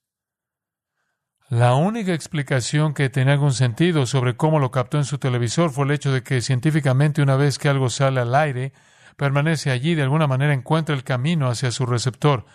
La 1.47 1.74
única 1.75 2.13
explicación 2.13 2.93
que 2.93 3.07
tenía 3.09 3.31
algún 3.31 3.53
sentido 3.53 4.05
sobre 4.05 4.35
cómo 4.35 4.59
lo 4.59 4.71
captó 4.71 4.97
en 4.97 5.05
su 5.05 5.19
televisor 5.19 5.71
fue 5.71 5.85
el 5.85 5.91
hecho 5.91 6.12
de 6.12 6.21
que 6.21 6.41
científicamente 6.41 7.21
una 7.21 7.38
vez 7.38 7.57
que 7.57 7.69
algo 7.69 7.89
sale 7.89 8.19
al 8.19 8.35
aire, 8.35 8.74
permanece 9.15 9.71
allí, 9.71 9.95
de 9.95 10.03
alguna 10.03 10.27
manera 10.27 10.53
encuentra 10.53 10.93
el 10.93 11.05
camino 11.05 11.47
hacia 11.47 11.71
su 11.71 11.85
receptor. 11.85 12.45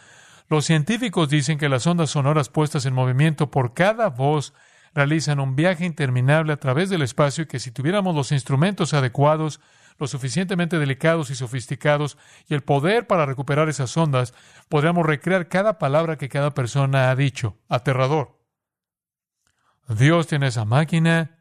Los 0.50 0.66
científicos 0.66 1.30
dicen 1.30 1.57
que 1.57 1.71
las 1.71 1.87
ondas 1.87 2.11
sonoras 2.11 2.50
puestas 2.50 2.85
en 2.85 2.92
movimiento 2.92 3.50
por 3.50 3.73
cada 3.73 4.11
voz 4.11 4.52
realizan 4.95 5.41
un 5.41 5.57
viaje 5.57 5.85
interminable 5.85 6.53
a 6.53 6.59
través 6.59 6.91
del 6.91 7.03
espacio 7.03 7.45
y 7.45 7.47
que 7.47 7.61
si 7.61 7.71
tuviéramos 7.71 8.15
los 8.15 8.33
instrumentos 8.33 8.95
adecuados, 8.95 9.61
lo 9.99 10.07
suficientemente 10.07 10.79
delicados 10.79 11.31
y 11.31 11.35
sofisticados 11.35 12.17
y 12.49 12.55
el 12.55 12.63
poder 12.63 13.07
para 13.07 13.27
recuperar 13.27 13.69
esas 13.69 13.97
ondas, 13.97 14.35
podríamos 14.69 15.07
recrear 15.07 15.49
cada 15.49 15.79
palabra 15.79 16.17
que 16.17 16.29
cada 16.29 16.55
persona 16.55 17.11
ha 17.11 17.17
dicho. 17.17 17.59
Aterrador. 17.69 18.39
Dios 19.89 20.27
tiene 20.27 20.49
esa 20.49 20.65
máquina 20.65 21.39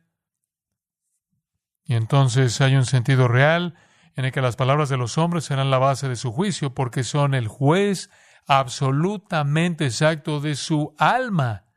y 1.83 1.95
entonces 1.95 2.59
hay 2.61 2.75
un 2.75 2.85
sentido 2.85 3.27
real 3.27 3.75
en 4.15 4.25
el 4.25 4.31
que 4.31 4.41
las 4.41 4.55
palabras 4.55 4.89
de 4.89 4.97
los 4.97 5.17
hombres 5.17 5.45
serán 5.45 5.71
la 5.71 5.77
base 5.77 6.09
de 6.09 6.15
su 6.15 6.31
juicio 6.31 6.73
porque 6.73 7.03
son 7.03 7.33
el 7.33 7.47
juez 7.47 8.09
absolutamente 8.47 9.85
exacto 9.85 10.39
de 10.39 10.55
su 10.55 10.93
alma. 10.97 11.68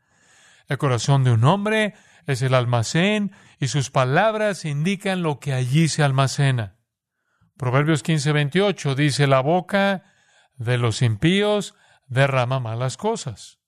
El 0.73 0.79
corazón 0.79 1.23
de 1.23 1.33
un 1.33 1.45
hombre 1.45 1.93
es 2.27 2.41
el 2.41 2.55
almacén 2.55 3.33
y 3.59 3.69
sus 3.69 3.91
palabras 3.91 4.65
indican 4.65 5.23
lo 5.23 5.39
que 5.39 5.53
allí 5.53 5.89
se 5.89 6.03
almacena. 6.03 6.79
Proverbios 7.59 8.03
15:28 8.03 8.95
dice, 8.95 9.27
la 9.27 9.41
boca 9.41 10.05
de 10.57 10.79
los 10.79 11.03
impíos 11.03 11.75
derrama 12.07 12.59
malas 12.59 12.97
cosas. 12.97 13.59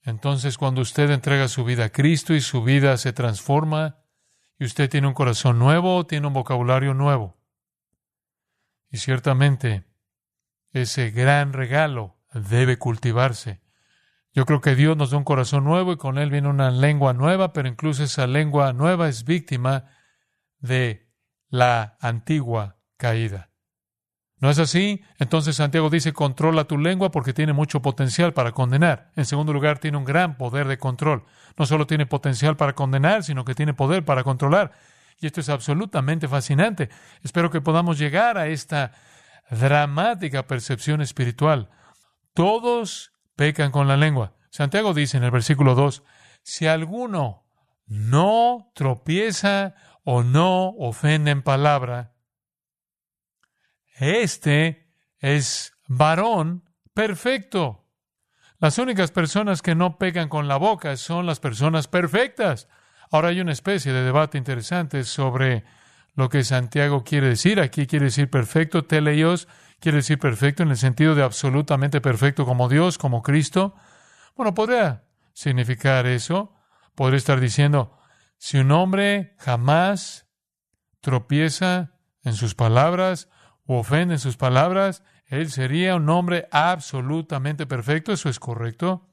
Entonces, 0.00 0.56
cuando 0.56 0.80
usted 0.80 1.10
entrega 1.10 1.48
su 1.48 1.64
vida 1.64 1.84
a 1.84 1.92
Cristo 1.92 2.32
y 2.32 2.40
su 2.40 2.62
vida 2.62 2.96
se 2.96 3.12
transforma, 3.12 3.98
y 4.58 4.64
usted 4.64 4.88
tiene 4.88 5.06
un 5.06 5.14
corazón 5.14 5.58
nuevo, 5.58 6.06
tiene 6.06 6.28
un 6.28 6.32
vocabulario 6.32 6.94
nuevo. 6.94 7.36
Y 8.90 8.96
ciertamente, 8.96 9.84
ese 10.72 11.10
gran 11.10 11.52
regalo 11.52 12.16
debe 12.32 12.78
cultivarse. 12.78 13.63
Yo 14.34 14.46
creo 14.46 14.60
que 14.60 14.74
Dios 14.74 14.96
nos 14.96 15.10
da 15.10 15.16
un 15.16 15.24
corazón 15.24 15.62
nuevo 15.62 15.92
y 15.92 15.96
con 15.96 16.18
él 16.18 16.28
viene 16.28 16.48
una 16.48 16.72
lengua 16.72 17.12
nueva, 17.12 17.52
pero 17.52 17.68
incluso 17.68 18.02
esa 18.02 18.26
lengua 18.26 18.72
nueva 18.72 19.08
es 19.08 19.24
víctima 19.24 19.84
de 20.58 21.08
la 21.48 21.96
antigua 22.00 22.78
caída. 22.96 23.50
¿No 24.38 24.50
es 24.50 24.58
así? 24.58 25.02
Entonces 25.18 25.56
Santiago 25.56 25.88
dice, 25.88 26.12
controla 26.12 26.64
tu 26.64 26.78
lengua 26.78 27.12
porque 27.12 27.32
tiene 27.32 27.52
mucho 27.52 27.80
potencial 27.80 28.34
para 28.34 28.50
condenar. 28.50 29.12
En 29.14 29.24
segundo 29.24 29.52
lugar, 29.52 29.78
tiene 29.78 29.96
un 29.96 30.04
gran 30.04 30.36
poder 30.36 30.66
de 30.66 30.78
control. 30.78 31.24
No 31.56 31.64
solo 31.64 31.86
tiene 31.86 32.04
potencial 32.04 32.56
para 32.56 32.74
condenar, 32.74 33.22
sino 33.22 33.44
que 33.44 33.54
tiene 33.54 33.72
poder 33.72 34.04
para 34.04 34.24
controlar. 34.24 34.72
Y 35.20 35.26
esto 35.26 35.40
es 35.40 35.48
absolutamente 35.48 36.26
fascinante. 36.26 36.90
Espero 37.22 37.50
que 37.50 37.60
podamos 37.60 37.98
llegar 37.98 38.36
a 38.36 38.48
esta 38.48 38.92
dramática 39.48 40.48
percepción 40.48 41.00
espiritual. 41.00 41.70
Todos 42.34 43.13
pecan 43.36 43.70
con 43.70 43.88
la 43.88 43.96
lengua. 43.96 44.34
Santiago 44.50 44.94
dice 44.94 45.16
en 45.16 45.24
el 45.24 45.30
versículo 45.30 45.74
2, 45.74 46.02
si 46.42 46.66
alguno 46.66 47.44
no 47.86 48.70
tropieza 48.74 49.74
o 50.04 50.22
no 50.22 50.68
ofende 50.78 51.30
en 51.30 51.42
palabra, 51.42 52.14
este 53.94 54.90
es 55.18 55.74
varón 55.86 56.68
perfecto. 56.92 57.84
Las 58.58 58.78
únicas 58.78 59.10
personas 59.10 59.62
que 59.62 59.74
no 59.74 59.98
pegan 59.98 60.28
con 60.28 60.48
la 60.48 60.56
boca 60.56 60.96
son 60.96 61.26
las 61.26 61.40
personas 61.40 61.88
perfectas. 61.88 62.68
Ahora 63.10 63.28
hay 63.28 63.40
una 63.40 63.52
especie 63.52 63.92
de 63.92 64.04
debate 64.04 64.38
interesante 64.38 65.04
sobre 65.04 65.64
lo 66.14 66.28
que 66.28 66.44
Santiago 66.44 67.04
quiere 67.04 67.28
decir. 67.28 67.60
Aquí 67.60 67.86
quiere 67.86 68.06
decir 68.06 68.30
perfecto, 68.30 68.84
teleios, 68.84 69.48
quiere 69.80 69.96
decir 69.96 70.18
perfecto 70.18 70.62
en 70.62 70.70
el 70.70 70.76
sentido 70.76 71.14
de 71.14 71.22
absolutamente 71.22 72.00
perfecto 72.00 72.46
como 72.46 72.68
Dios, 72.68 72.98
como 72.98 73.22
Cristo. 73.22 73.74
Bueno, 74.36 74.54
podría 74.54 75.04
significar 75.32 76.06
eso. 76.06 76.54
Podría 76.94 77.18
estar 77.18 77.40
diciendo, 77.40 77.98
si 78.38 78.58
un 78.58 78.70
hombre 78.70 79.34
jamás 79.38 80.26
tropieza 81.00 81.92
en 82.22 82.34
sus 82.34 82.54
palabras 82.54 83.28
o 83.66 83.78
ofende 83.78 84.14
en 84.14 84.20
sus 84.20 84.36
palabras, 84.36 85.02
él 85.26 85.50
sería 85.50 85.96
un 85.96 86.08
hombre 86.08 86.46
absolutamente 86.52 87.66
perfecto. 87.66 88.12
Eso 88.12 88.28
es 88.28 88.38
correcto. 88.38 89.10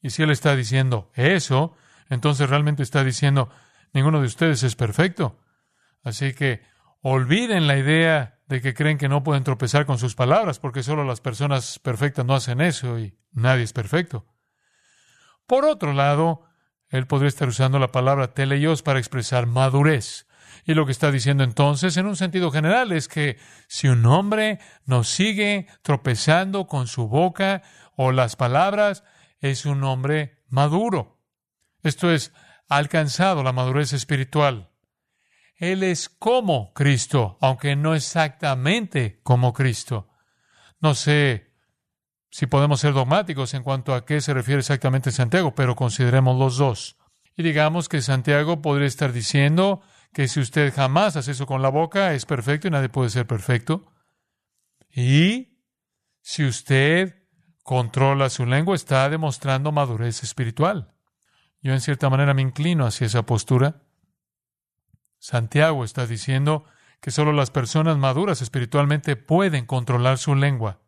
Y 0.00 0.10
si 0.10 0.22
él 0.22 0.30
está 0.30 0.54
diciendo 0.54 1.10
eso, 1.14 1.74
entonces 2.08 2.48
realmente 2.48 2.82
está 2.82 3.02
diciendo, 3.02 3.50
ninguno 3.92 4.20
de 4.20 4.26
ustedes 4.26 4.62
es 4.62 4.76
perfecto. 4.76 5.38
Así 6.06 6.34
que 6.34 6.62
olviden 7.02 7.66
la 7.66 7.76
idea 7.76 8.38
de 8.46 8.60
que 8.60 8.74
creen 8.74 8.96
que 8.96 9.08
no 9.08 9.24
pueden 9.24 9.42
tropezar 9.42 9.86
con 9.86 9.98
sus 9.98 10.14
palabras, 10.14 10.60
porque 10.60 10.84
solo 10.84 11.02
las 11.02 11.20
personas 11.20 11.80
perfectas 11.80 12.24
no 12.24 12.36
hacen 12.36 12.60
eso 12.60 13.00
y 13.00 13.18
nadie 13.32 13.64
es 13.64 13.72
perfecto. 13.72 14.24
Por 15.48 15.64
otro 15.64 15.92
lado, 15.92 16.44
él 16.90 17.08
podría 17.08 17.26
estar 17.26 17.48
usando 17.48 17.80
la 17.80 17.90
palabra 17.90 18.34
teleios 18.34 18.82
para 18.82 19.00
expresar 19.00 19.46
madurez. 19.46 20.28
Y 20.64 20.74
lo 20.74 20.86
que 20.86 20.92
está 20.92 21.10
diciendo 21.10 21.42
entonces, 21.42 21.96
en 21.96 22.06
un 22.06 22.14
sentido 22.14 22.52
general, 22.52 22.92
es 22.92 23.08
que 23.08 23.36
si 23.66 23.88
un 23.88 24.06
hombre 24.06 24.60
no 24.84 25.02
sigue 25.02 25.66
tropezando 25.82 26.68
con 26.68 26.86
su 26.86 27.08
boca 27.08 27.62
o 27.96 28.12
las 28.12 28.36
palabras, 28.36 29.02
es 29.40 29.66
un 29.66 29.82
hombre 29.82 30.44
maduro. 30.46 31.20
Esto 31.82 32.12
es, 32.12 32.32
ha 32.68 32.76
alcanzado 32.76 33.42
la 33.42 33.50
madurez 33.50 33.92
espiritual. 33.92 34.70
Él 35.56 35.82
es 35.82 36.08
como 36.08 36.72
Cristo, 36.74 37.38
aunque 37.40 37.76
no 37.76 37.94
exactamente 37.94 39.20
como 39.22 39.52
Cristo. 39.52 40.08
No 40.80 40.94
sé 40.94 41.54
si 42.30 42.46
podemos 42.46 42.80
ser 42.80 42.92
dogmáticos 42.92 43.54
en 43.54 43.62
cuanto 43.62 43.94
a 43.94 44.04
qué 44.04 44.20
se 44.20 44.34
refiere 44.34 44.60
exactamente 44.60 45.10
Santiago, 45.10 45.54
pero 45.54 45.74
consideremos 45.74 46.38
los 46.38 46.58
dos. 46.58 46.98
Y 47.34 47.42
digamos 47.42 47.88
que 47.88 48.02
Santiago 48.02 48.60
podría 48.60 48.86
estar 48.86 49.12
diciendo 49.12 49.80
que 50.12 50.28
si 50.28 50.40
usted 50.40 50.74
jamás 50.74 51.16
hace 51.16 51.32
eso 51.32 51.46
con 51.46 51.62
la 51.62 51.68
boca, 51.68 52.12
es 52.12 52.26
perfecto 52.26 52.68
y 52.68 52.70
nadie 52.70 52.88
puede 52.88 53.10
ser 53.10 53.26
perfecto. 53.26 53.92
Y 54.90 55.62
si 56.20 56.44
usted 56.44 57.26
controla 57.62 58.30
su 58.30 58.46
lengua, 58.46 58.74
está 58.74 59.08
demostrando 59.08 59.72
madurez 59.72 60.22
espiritual. 60.22 60.94
Yo 61.60 61.72
en 61.72 61.80
cierta 61.80 62.08
manera 62.10 62.32
me 62.32 62.42
inclino 62.42 62.86
hacia 62.86 63.06
esa 63.06 63.24
postura. 63.24 63.82
Santiago 65.18 65.84
está 65.84 66.06
diciendo 66.06 66.64
que 67.00 67.10
solo 67.10 67.32
las 67.32 67.50
personas 67.50 67.96
maduras 67.98 68.42
espiritualmente 68.42 69.16
pueden 69.16 69.66
controlar 69.66 70.18
su 70.18 70.34
lengua. 70.34 70.80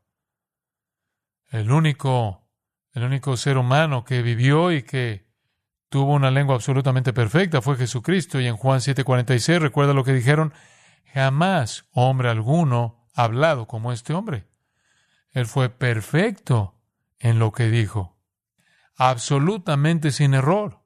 El 1.51 1.71
único, 1.71 2.47
el 2.93 3.05
único 3.05 3.37
ser 3.37 3.57
humano 3.57 4.05
que 4.05 4.23
vivió 4.23 4.73
y 4.73 4.83
que 4.83 5.29
tuvo 5.89 6.13
una 6.13 6.31
lengua 6.31 6.55
absolutamente 6.55 7.13
perfecta 7.13 7.63
fue 7.63 7.77
Jesucristo. 7.77 8.41
Y 8.41 8.47
en 8.47 8.57
Juan 8.57 8.81
7:46 8.81 9.59
recuerda 9.59 9.95
lo 9.95 10.05
que 10.05 10.13
dijeron, 10.13 10.53
jamás 11.13 11.87
hombre 11.93 12.29
alguno 12.29 13.09
ha 13.15 13.25
hablado 13.25 13.67
como 13.67 13.93
este 13.93 14.13
hombre. 14.13 14.47
Él 15.31 15.47
fue 15.47 15.69
perfecto 15.69 16.81
en 17.19 17.39
lo 17.39 17.53
que 17.53 17.69
dijo, 17.69 18.19
absolutamente 18.97 20.11
sin 20.11 20.35
error. 20.35 20.85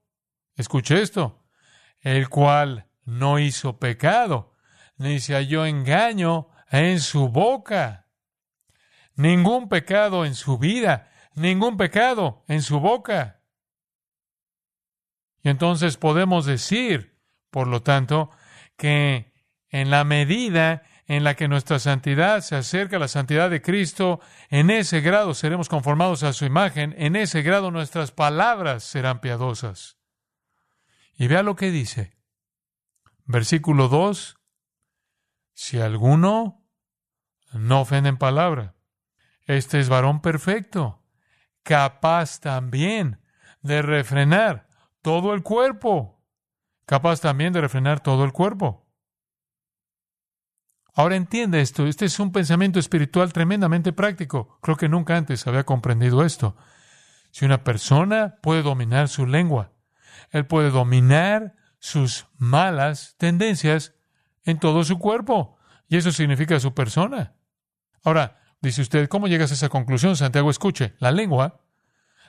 Escuche 0.54 1.00
esto, 1.00 1.44
el 2.00 2.28
cual 2.28 2.88
no 3.04 3.38
hizo 3.38 3.78
pecado, 3.78 4.54
ni 4.96 5.20
se 5.20 5.34
halló 5.34 5.66
engaño 5.66 6.48
en 6.70 7.00
su 7.00 7.28
boca. 7.28 8.06
Ningún 9.14 9.68
pecado 9.68 10.24
en 10.24 10.34
su 10.34 10.58
vida, 10.58 11.10
ningún 11.34 11.76
pecado 11.76 12.44
en 12.48 12.62
su 12.62 12.80
boca. 12.80 13.42
Y 15.42 15.48
entonces 15.48 15.96
podemos 15.96 16.46
decir, 16.46 17.18
por 17.50 17.66
lo 17.66 17.82
tanto, 17.82 18.30
que 18.76 19.32
en 19.68 19.90
la 19.90 20.04
medida 20.04 20.82
en 21.06 21.24
la 21.24 21.34
que 21.34 21.48
nuestra 21.48 21.78
santidad 21.78 22.40
se 22.40 22.56
acerca 22.56 22.96
a 22.96 23.00
la 23.00 23.08
santidad 23.08 23.50
de 23.50 23.60
Cristo, 23.60 24.20
en 24.48 24.70
ese 24.70 25.00
grado 25.00 25.34
seremos 25.34 25.68
conformados 25.68 26.22
a 26.22 26.32
su 26.32 26.44
imagen, 26.44 26.94
en 26.96 27.16
ese 27.16 27.42
grado 27.42 27.70
nuestras 27.70 28.12
palabras 28.12 28.84
serán 28.84 29.20
piadosas. 29.20 29.98
Y 31.14 31.26
vea 31.26 31.42
lo 31.42 31.56
que 31.56 31.70
dice. 31.70 32.16
Versículo 33.24 33.88
2. 33.88 34.36
Si 35.54 35.80
alguno 35.80 36.64
no 37.52 37.80
ofende 37.82 38.08
en 38.08 38.16
palabra, 38.16 38.74
este 39.46 39.80
es 39.80 39.88
varón 39.88 40.20
perfecto, 40.20 41.02
capaz 41.62 42.40
también 42.40 43.20
de 43.60 43.82
refrenar 43.82 44.68
todo 45.02 45.34
el 45.34 45.42
cuerpo, 45.42 46.22
capaz 46.86 47.20
también 47.20 47.52
de 47.52 47.60
refrenar 47.60 48.00
todo 48.00 48.24
el 48.24 48.32
cuerpo. 48.32 48.86
Ahora 50.94 51.16
entiende 51.16 51.60
esto, 51.60 51.86
este 51.86 52.04
es 52.04 52.18
un 52.20 52.32
pensamiento 52.32 52.78
espiritual 52.78 53.32
tremendamente 53.32 53.92
práctico. 53.92 54.58
Creo 54.60 54.76
que 54.76 54.90
nunca 54.90 55.16
antes 55.16 55.46
había 55.46 55.64
comprendido 55.64 56.24
esto. 56.24 56.56
Si 57.30 57.46
una 57.46 57.64
persona 57.64 58.36
puede 58.42 58.62
dominar 58.62 59.08
su 59.08 59.26
lengua, 59.26 59.72
él 60.30 60.46
puede 60.46 60.70
dominar 60.70 61.54
sus 61.82 62.28
malas 62.38 63.16
tendencias 63.18 63.92
en 64.44 64.60
todo 64.60 64.84
su 64.84 65.00
cuerpo. 65.00 65.56
Y 65.88 65.96
eso 65.96 66.12
significa 66.12 66.60
su 66.60 66.74
persona. 66.74 67.34
Ahora, 68.04 68.38
dice 68.60 68.82
usted, 68.82 69.08
¿cómo 69.08 69.26
llegas 69.26 69.50
a 69.50 69.54
esa 69.54 69.68
conclusión, 69.68 70.16
Santiago? 70.16 70.48
Escuche, 70.48 70.94
la 71.00 71.10
lengua, 71.10 71.60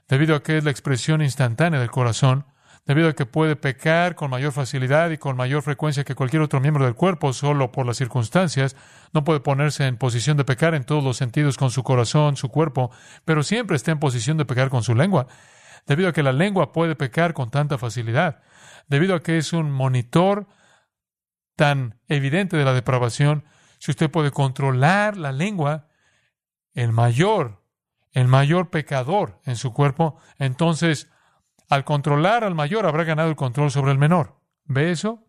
debido 0.09 0.35
a 0.35 0.41
que 0.41 0.57
es 0.57 0.63
la 0.63 0.71
expresión 0.71 1.21
instantánea 1.21 1.79
del 1.79 1.91
corazón, 1.91 2.47
debido 2.87 3.09
a 3.09 3.13
que 3.13 3.27
puede 3.27 3.55
pecar 3.55 4.15
con 4.15 4.31
mayor 4.31 4.53
facilidad 4.53 5.11
y 5.11 5.19
con 5.19 5.37
mayor 5.37 5.61
frecuencia 5.61 6.03
que 6.03 6.15
cualquier 6.15 6.41
otro 6.41 6.59
miembro 6.59 6.85
del 6.85 6.95
cuerpo, 6.95 7.31
solo 7.31 7.71
por 7.71 7.85
las 7.85 7.97
circunstancias, 7.97 8.75
no 9.13 9.23
puede 9.23 9.39
ponerse 9.39 9.85
en 9.85 9.97
posición 9.97 10.35
de 10.35 10.45
pecar 10.45 10.73
en 10.73 10.83
todos 10.83 11.03
los 11.03 11.17
sentidos 11.17 11.57
con 11.57 11.69
su 11.69 11.83
corazón, 11.83 12.37
su 12.37 12.49
cuerpo, 12.49 12.89
pero 13.23 13.43
siempre 13.43 13.75
está 13.75 13.91
en 13.91 13.99
posición 13.99 14.37
de 14.37 14.45
pecar 14.45 14.69
con 14.69 14.81
su 14.81 14.95
lengua, 14.95 15.27
debido 15.85 16.09
a 16.09 16.13
que 16.13 16.23
la 16.23 16.33
lengua 16.33 16.71
puede 16.71 16.95
pecar 16.95 17.35
con 17.35 17.51
tanta 17.51 17.77
facilidad, 17.77 18.41
debido 18.87 19.15
a 19.15 19.21
que 19.21 19.37
es 19.37 19.53
un 19.53 19.71
monitor 19.71 20.47
tan 21.55 21.99
evidente 22.07 22.57
de 22.57 22.65
la 22.65 22.73
depravación, 22.73 23.45
si 23.79 23.91
usted 23.91 24.09
puede 24.09 24.31
controlar 24.31 25.17
la 25.17 25.31
lengua, 25.31 25.87
el 26.73 26.91
mayor, 26.91 27.63
el 28.11 28.27
mayor 28.27 28.69
pecador 28.69 29.41
en 29.45 29.55
su 29.55 29.73
cuerpo, 29.73 30.17
entonces 30.37 31.09
al 31.69 31.83
controlar 31.83 32.43
al 32.43 32.55
mayor 32.55 32.85
habrá 32.85 33.03
ganado 33.03 33.29
el 33.29 33.35
control 33.35 33.71
sobre 33.71 33.91
el 33.91 33.97
menor. 33.97 34.39
¿Ve 34.65 34.91
eso? 34.91 35.27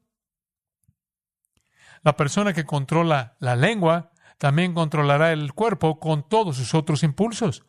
La 2.02 2.16
persona 2.16 2.52
que 2.52 2.64
controla 2.64 3.36
la 3.40 3.56
lengua 3.56 4.12
también 4.38 4.74
controlará 4.74 5.32
el 5.32 5.54
cuerpo 5.54 5.98
con 5.98 6.28
todos 6.28 6.56
sus 6.56 6.74
otros 6.74 7.02
impulsos. 7.02 7.64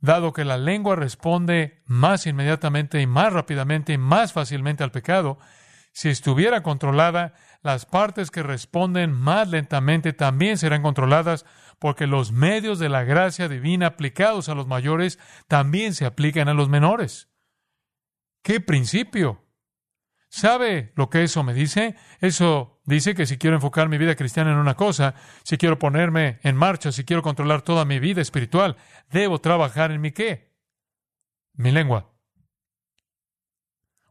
Dado 0.00 0.32
que 0.32 0.44
la 0.44 0.56
lengua 0.56 0.96
responde 0.96 1.82
más 1.84 2.26
inmediatamente 2.26 3.00
y 3.00 3.06
más 3.06 3.32
rápidamente 3.32 3.92
y 3.92 3.98
más 3.98 4.32
fácilmente 4.32 4.82
al 4.82 4.92
pecado, 4.92 5.38
si 5.92 6.08
estuviera 6.08 6.62
controlada, 6.62 7.34
las 7.62 7.84
partes 7.84 8.30
que 8.30 8.42
responden 8.42 9.12
más 9.12 9.48
lentamente 9.48 10.12
también 10.12 10.56
serán 10.56 10.82
controladas 10.82 11.44
porque 11.78 12.06
los 12.06 12.32
medios 12.32 12.78
de 12.78 12.88
la 12.88 13.04
gracia 13.04 13.48
divina 13.48 13.86
aplicados 13.86 14.48
a 14.48 14.54
los 14.54 14.66
mayores 14.66 15.18
también 15.48 15.94
se 15.94 16.06
aplican 16.06 16.48
a 16.48 16.54
los 16.54 16.68
menores. 16.68 17.28
¿Qué 18.42 18.60
principio? 18.60 19.44
¿Sabe 20.30 20.92
lo 20.94 21.10
que 21.10 21.24
eso 21.24 21.42
me 21.42 21.52
dice? 21.52 21.96
Eso 22.20 22.80
dice 22.84 23.16
que 23.16 23.26
si 23.26 23.36
quiero 23.36 23.56
enfocar 23.56 23.88
mi 23.88 23.98
vida 23.98 24.14
cristiana 24.14 24.52
en 24.52 24.58
una 24.58 24.76
cosa, 24.76 25.16
si 25.42 25.58
quiero 25.58 25.80
ponerme 25.80 26.38
en 26.44 26.54
marcha, 26.54 26.92
si 26.92 27.04
quiero 27.04 27.20
controlar 27.20 27.62
toda 27.62 27.84
mi 27.84 27.98
vida 27.98 28.22
espiritual, 28.22 28.76
debo 29.10 29.40
trabajar 29.40 29.90
en 29.90 30.00
mi 30.00 30.12
qué? 30.12 30.54
Mi 31.54 31.72
lengua. 31.72 32.12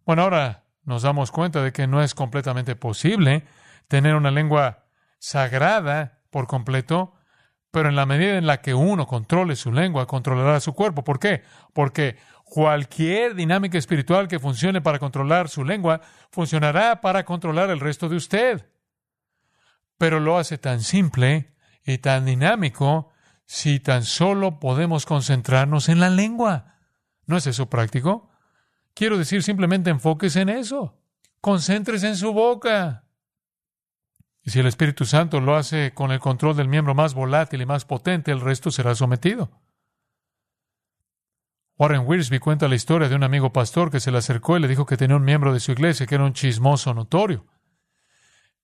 Bueno, 0.05 0.23
ahora 0.23 0.65
nos 0.83 1.03
damos 1.03 1.31
cuenta 1.31 1.63
de 1.63 1.71
que 1.71 1.87
no 1.87 2.03
es 2.03 2.13
completamente 2.13 2.75
posible 2.75 3.45
tener 3.87 4.15
una 4.15 4.29
lengua 4.29 4.87
sagrada 5.19 6.21
por 6.31 6.47
completo, 6.47 7.13
pero 7.71 7.87
en 7.87 7.95
la 7.95 8.05
medida 8.05 8.37
en 8.37 8.45
la 8.45 8.61
que 8.61 8.73
uno 8.73 9.07
controle 9.07 9.55
su 9.55 9.71
lengua, 9.71 10.05
controlará 10.05 10.59
su 10.59 10.73
cuerpo. 10.73 11.05
¿Por 11.05 11.19
qué? 11.19 11.43
Porque 11.73 12.17
Cualquier 12.49 13.35
dinámica 13.35 13.77
espiritual 13.77 14.27
que 14.27 14.39
funcione 14.39 14.81
para 14.81 14.97
controlar 14.97 15.49
su 15.49 15.63
lengua, 15.63 16.01
funcionará 16.31 16.99
para 16.99 17.23
controlar 17.23 17.69
el 17.69 17.79
resto 17.79 18.09
de 18.09 18.15
usted. 18.15 18.65
Pero 19.99 20.19
lo 20.19 20.35
hace 20.35 20.57
tan 20.57 20.81
simple 20.81 21.53
y 21.85 21.99
tan 21.99 22.25
dinámico 22.25 23.11
si 23.45 23.79
tan 23.79 24.03
solo 24.03 24.59
podemos 24.59 25.05
concentrarnos 25.05 25.89
en 25.89 25.99
la 25.99 26.09
lengua. 26.09 26.79
¿No 27.27 27.37
es 27.37 27.45
eso 27.45 27.69
práctico? 27.69 28.31
Quiero 28.95 29.19
decir, 29.19 29.43
simplemente 29.43 29.91
enfóquese 29.91 30.41
en 30.41 30.49
eso. 30.49 30.99
Concéntrese 31.41 32.07
en 32.07 32.15
su 32.15 32.33
boca. 32.33 33.03
Y 34.41 34.49
si 34.49 34.59
el 34.59 34.65
Espíritu 34.65 35.05
Santo 35.05 35.39
lo 35.39 35.55
hace 35.55 35.93
con 35.93 36.11
el 36.11 36.19
control 36.19 36.57
del 36.57 36.67
miembro 36.67 36.95
más 36.95 37.13
volátil 37.13 37.61
y 37.61 37.67
más 37.67 37.85
potente, 37.85 38.31
el 38.31 38.41
resto 38.41 38.71
será 38.71 38.95
sometido. 38.95 39.51
Warren 41.79 42.03
Wiersbe 42.05 42.41
cuenta 42.41 42.67
la 42.67 42.75
historia 42.75 43.07
de 43.07 43.15
un 43.15 43.23
amigo 43.23 43.53
pastor 43.53 43.89
que 43.89 44.01
se 44.01 44.11
le 44.11 44.17
acercó 44.17 44.57
y 44.57 44.59
le 44.59 44.67
dijo 44.67 44.85
que 44.85 44.97
tenía 44.97 45.15
un 45.15 45.23
miembro 45.23 45.53
de 45.53 45.61
su 45.61 45.71
iglesia 45.71 46.05
que 46.05 46.15
era 46.15 46.25
un 46.25 46.33
chismoso 46.33 46.93
notorio. 46.93 47.45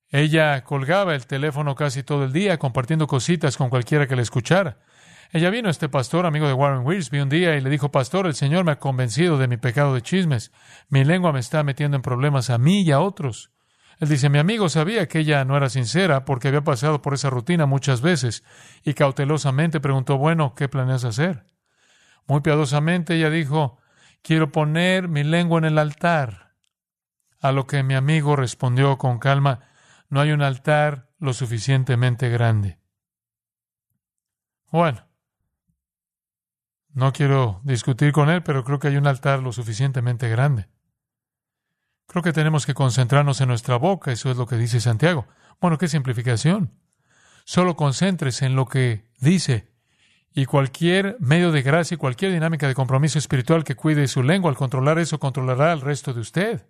Ella 0.09 0.61
colgaba 0.65 1.15
el 1.15 1.25
teléfono 1.25 1.75
casi 1.75 2.03
todo 2.03 2.25
el 2.25 2.33
día 2.33 2.59
compartiendo 2.59 3.07
cositas 3.07 3.55
con 3.55 3.69
cualquiera 3.69 4.05
que 4.05 4.17
le 4.17 4.21
escuchara. 4.21 4.79
Ella 5.31 5.49
vino 5.49 5.69
a 5.69 5.71
este 5.71 5.87
pastor, 5.87 6.25
amigo 6.25 6.45
de 6.45 6.51
Warren 6.51 6.85
Wiersbe, 6.85 7.23
un 7.23 7.29
día 7.29 7.55
y 7.55 7.61
le 7.61 7.69
dijo, 7.69 7.89
Pastor, 7.89 8.27
el 8.27 8.35
Señor 8.35 8.65
me 8.65 8.73
ha 8.73 8.79
convencido 8.79 9.37
de 9.37 9.47
mi 9.47 9.55
pecado 9.55 9.93
de 9.93 10.01
chismes. 10.01 10.51
Mi 10.89 11.05
lengua 11.05 11.31
me 11.31 11.39
está 11.39 11.63
metiendo 11.63 11.95
en 11.95 12.03
problemas 12.03 12.49
a 12.49 12.57
mí 12.57 12.81
y 12.81 12.91
a 12.91 12.99
otros. 12.99 13.49
Él 14.01 14.09
dice, 14.09 14.27
mi 14.27 14.39
amigo 14.39 14.67
sabía 14.67 15.07
que 15.07 15.19
ella 15.19 15.45
no 15.45 15.55
era 15.55 15.69
sincera 15.69 16.25
porque 16.25 16.49
había 16.49 16.65
pasado 16.65 17.01
por 17.01 17.13
esa 17.13 17.29
rutina 17.29 17.65
muchas 17.65 18.01
veces 18.01 18.43
y 18.83 18.93
cautelosamente 18.93 19.79
preguntó, 19.79 20.17
bueno, 20.17 20.53
¿qué 20.53 20.67
planeas 20.67 21.05
hacer? 21.05 21.45
Muy 22.27 22.41
piadosamente 22.41 23.15
ella 23.15 23.29
dijo, 23.29 23.77
quiero 24.21 24.51
poner 24.51 25.07
mi 25.07 25.23
lengua 25.23 25.59
en 25.59 25.65
el 25.65 25.77
altar. 25.77 26.55
A 27.39 27.51
lo 27.51 27.67
que 27.67 27.83
mi 27.83 27.93
amigo 27.93 28.35
respondió 28.35 28.97
con 28.97 29.19
calma, 29.19 29.61
no 30.09 30.21
hay 30.21 30.31
un 30.31 30.41
altar 30.41 31.11
lo 31.19 31.33
suficientemente 31.33 32.29
grande. 32.29 32.79
Bueno, 34.71 35.07
no 36.89 37.13
quiero 37.13 37.61
discutir 37.63 38.11
con 38.11 38.29
él, 38.29 38.41
pero 38.41 38.63
creo 38.63 38.79
que 38.79 38.87
hay 38.87 38.97
un 38.97 39.05
altar 39.05 39.43
lo 39.43 39.51
suficientemente 39.51 40.29
grande. 40.29 40.69
Creo 42.07 42.23
que 42.23 42.33
tenemos 42.33 42.65
que 42.65 42.73
concentrarnos 42.73 43.41
en 43.41 43.49
nuestra 43.49 43.77
boca, 43.77 44.11
eso 44.11 44.31
es 44.31 44.37
lo 44.37 44.47
que 44.47 44.57
dice 44.57 44.79
Santiago. 44.79 45.27
Bueno, 45.59 45.77
qué 45.77 45.87
simplificación. 45.87 46.79
Solo 47.43 47.75
concéntrese 47.75 48.45
en 48.45 48.55
lo 48.55 48.65
que 48.65 49.11
dice 49.19 49.74
y 50.37 50.45
cualquier 50.45 51.15
medio 51.21 51.53
de 51.53 51.61
gracia 51.61 51.95
y 51.95 51.97
cualquier 51.97 52.33
dinámica 52.33 52.67
de 52.67 52.75
compromiso 52.75 53.17
espiritual 53.17 53.63
que 53.63 53.75
cuide 53.75 54.05
su 54.09 54.21
lengua, 54.21 54.51
al 54.51 54.57
controlar 54.57 54.99
eso, 54.99 55.17
controlará 55.17 55.71
al 55.71 55.79
resto 55.79 56.13
de 56.13 56.19
usted. 56.19 56.67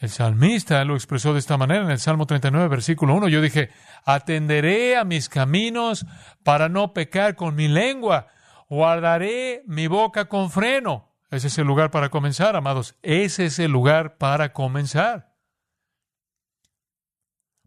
El 0.00 0.08
salmista 0.08 0.82
lo 0.86 0.94
expresó 0.94 1.34
de 1.34 1.38
esta 1.38 1.58
manera 1.58 1.84
en 1.84 1.90
el 1.90 1.98
Salmo 1.98 2.26
39, 2.26 2.68
versículo 2.68 3.14
1. 3.14 3.28
Yo 3.28 3.42
dije, 3.42 3.70
atenderé 4.06 4.96
a 4.96 5.04
mis 5.04 5.28
caminos 5.28 6.06
para 6.42 6.70
no 6.70 6.94
pecar 6.94 7.36
con 7.36 7.54
mi 7.54 7.68
lengua, 7.68 8.28
guardaré 8.68 9.62
mi 9.66 9.86
boca 9.86 10.24
con 10.24 10.50
freno. 10.50 11.12
Ese 11.30 11.48
es 11.48 11.58
el 11.58 11.66
lugar 11.66 11.90
para 11.90 12.08
comenzar, 12.08 12.56
amados. 12.56 12.96
Ese 13.02 13.44
es 13.44 13.58
el 13.58 13.70
lugar 13.70 14.16
para 14.16 14.54
comenzar. 14.54 15.34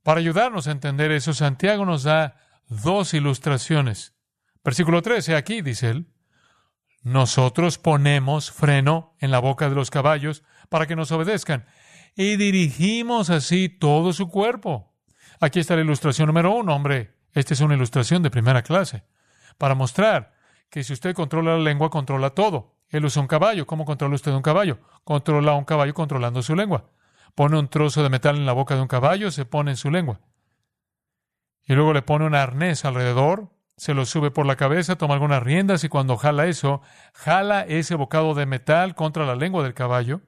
Para 0.01 0.19
ayudarnos 0.19 0.67
a 0.67 0.71
entender 0.71 1.12
eso, 1.12 1.36
Santiago 1.36 1.86
nos 1.86 2.04
da 2.04 2.36
dos 2.67 3.13
ilustraciones 3.13 4.14
Versículo 4.65 5.04
13, 5.04 5.36
aquí 5.36 5.62
dice 5.62 5.91
él, 5.91 6.08
nosotros 7.04 7.78
ponemos 7.78 8.49
freno 8.49 9.15
en 9.19 9.30
la 9.30 9.38
boca 9.38 9.69
de 9.69 9.75
los 9.75 9.91
caballos 9.91 10.43
para 10.69 10.88
que 10.88 10.95
nos 10.95 11.12
obedezcan 11.12 11.67
y 12.15 12.36
dirigimos 12.36 13.30
así 13.30 13.69
todo 13.69 14.12
su 14.12 14.28
cuerpo. 14.28 14.91
Aquí 15.39 15.60
está 15.60 15.75
la 15.75 15.84
ilustración 15.84 16.25
número 16.25 16.51
uno, 16.51 16.75
hombre. 16.75 17.13
Esta 17.32 17.54
es 17.54 17.62
una 17.62 17.75
ilustración 17.75 18.23
de 18.23 18.32
primera 18.32 18.63
clase 18.63 19.04
para 19.60 19.75
mostrar 19.75 20.34
que 20.71 20.84
si 20.84 20.93
usted 20.93 21.13
controla 21.13 21.58
la 21.58 21.63
lengua, 21.63 21.91
controla 21.91 22.32
todo. 22.32 22.80
Él 22.89 23.06
usa 23.06 23.21
un 23.21 23.28
caballo. 23.28 23.67
¿Cómo 23.67 23.86
controla 23.86 24.15
usted 24.15 24.32
un 24.32 24.41
caballo? 24.41 24.80
Controla 25.04 25.54
un 25.54 25.65
caballo 25.65 25.93
controlando 25.93 26.41
su 26.41 26.56
lengua. 26.56 26.89
Pone 27.36 27.60
un 27.60 27.67
trozo 27.67 28.01
de 28.01 28.10
metal 28.10 28.36
en 28.36 28.47
la 28.47 28.54
boca 28.54 28.73
de 28.75 28.82
un 28.82 28.88
caballo, 28.88 29.30
se 29.30 29.45
pone 29.45 29.71
en 29.71 29.78
su 29.78 29.91
lengua. 29.91 30.21
Y 31.65 31.73
luego 31.73 31.93
le 31.93 32.01
pone 32.01 32.25
un 32.25 32.34
arnés 32.34 32.84
alrededor 32.84 33.55
se 33.78 33.94
lo 33.94 34.06
sube 34.06 34.32
por 34.32 34.46
la 34.46 34.56
cabeza, 34.56 34.96
toma 34.96 35.16
algunas 35.16 35.44
riendas 35.44 35.84
y 35.84 35.90
cuando 35.90 36.18
jala 36.18 36.46
eso, 36.46 36.82
jala 37.14 37.62
ese 37.62 37.96
bocado 37.96 38.34
de 38.34 38.46
metal 38.46 38.96
contra 38.96 39.26
la 39.26 39.36
lengua 39.36 39.64
del 39.64 39.74
caballo. 39.74 40.22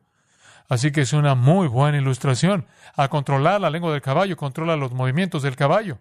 Así 0.69 0.91
que 0.91 1.01
es 1.01 1.13
una 1.13 1.33
muy 1.33 1.67
buena 1.67 1.97
ilustración. 1.97 2.67
A 2.95 3.07
controlar 3.07 3.61
la 3.61 3.69
lengua 3.69 3.91
del 3.93 4.01
caballo, 4.01 4.35
controla 4.35 4.75
los 4.75 4.91
movimientos 4.91 5.43
del 5.43 5.55
caballo. 5.55 5.99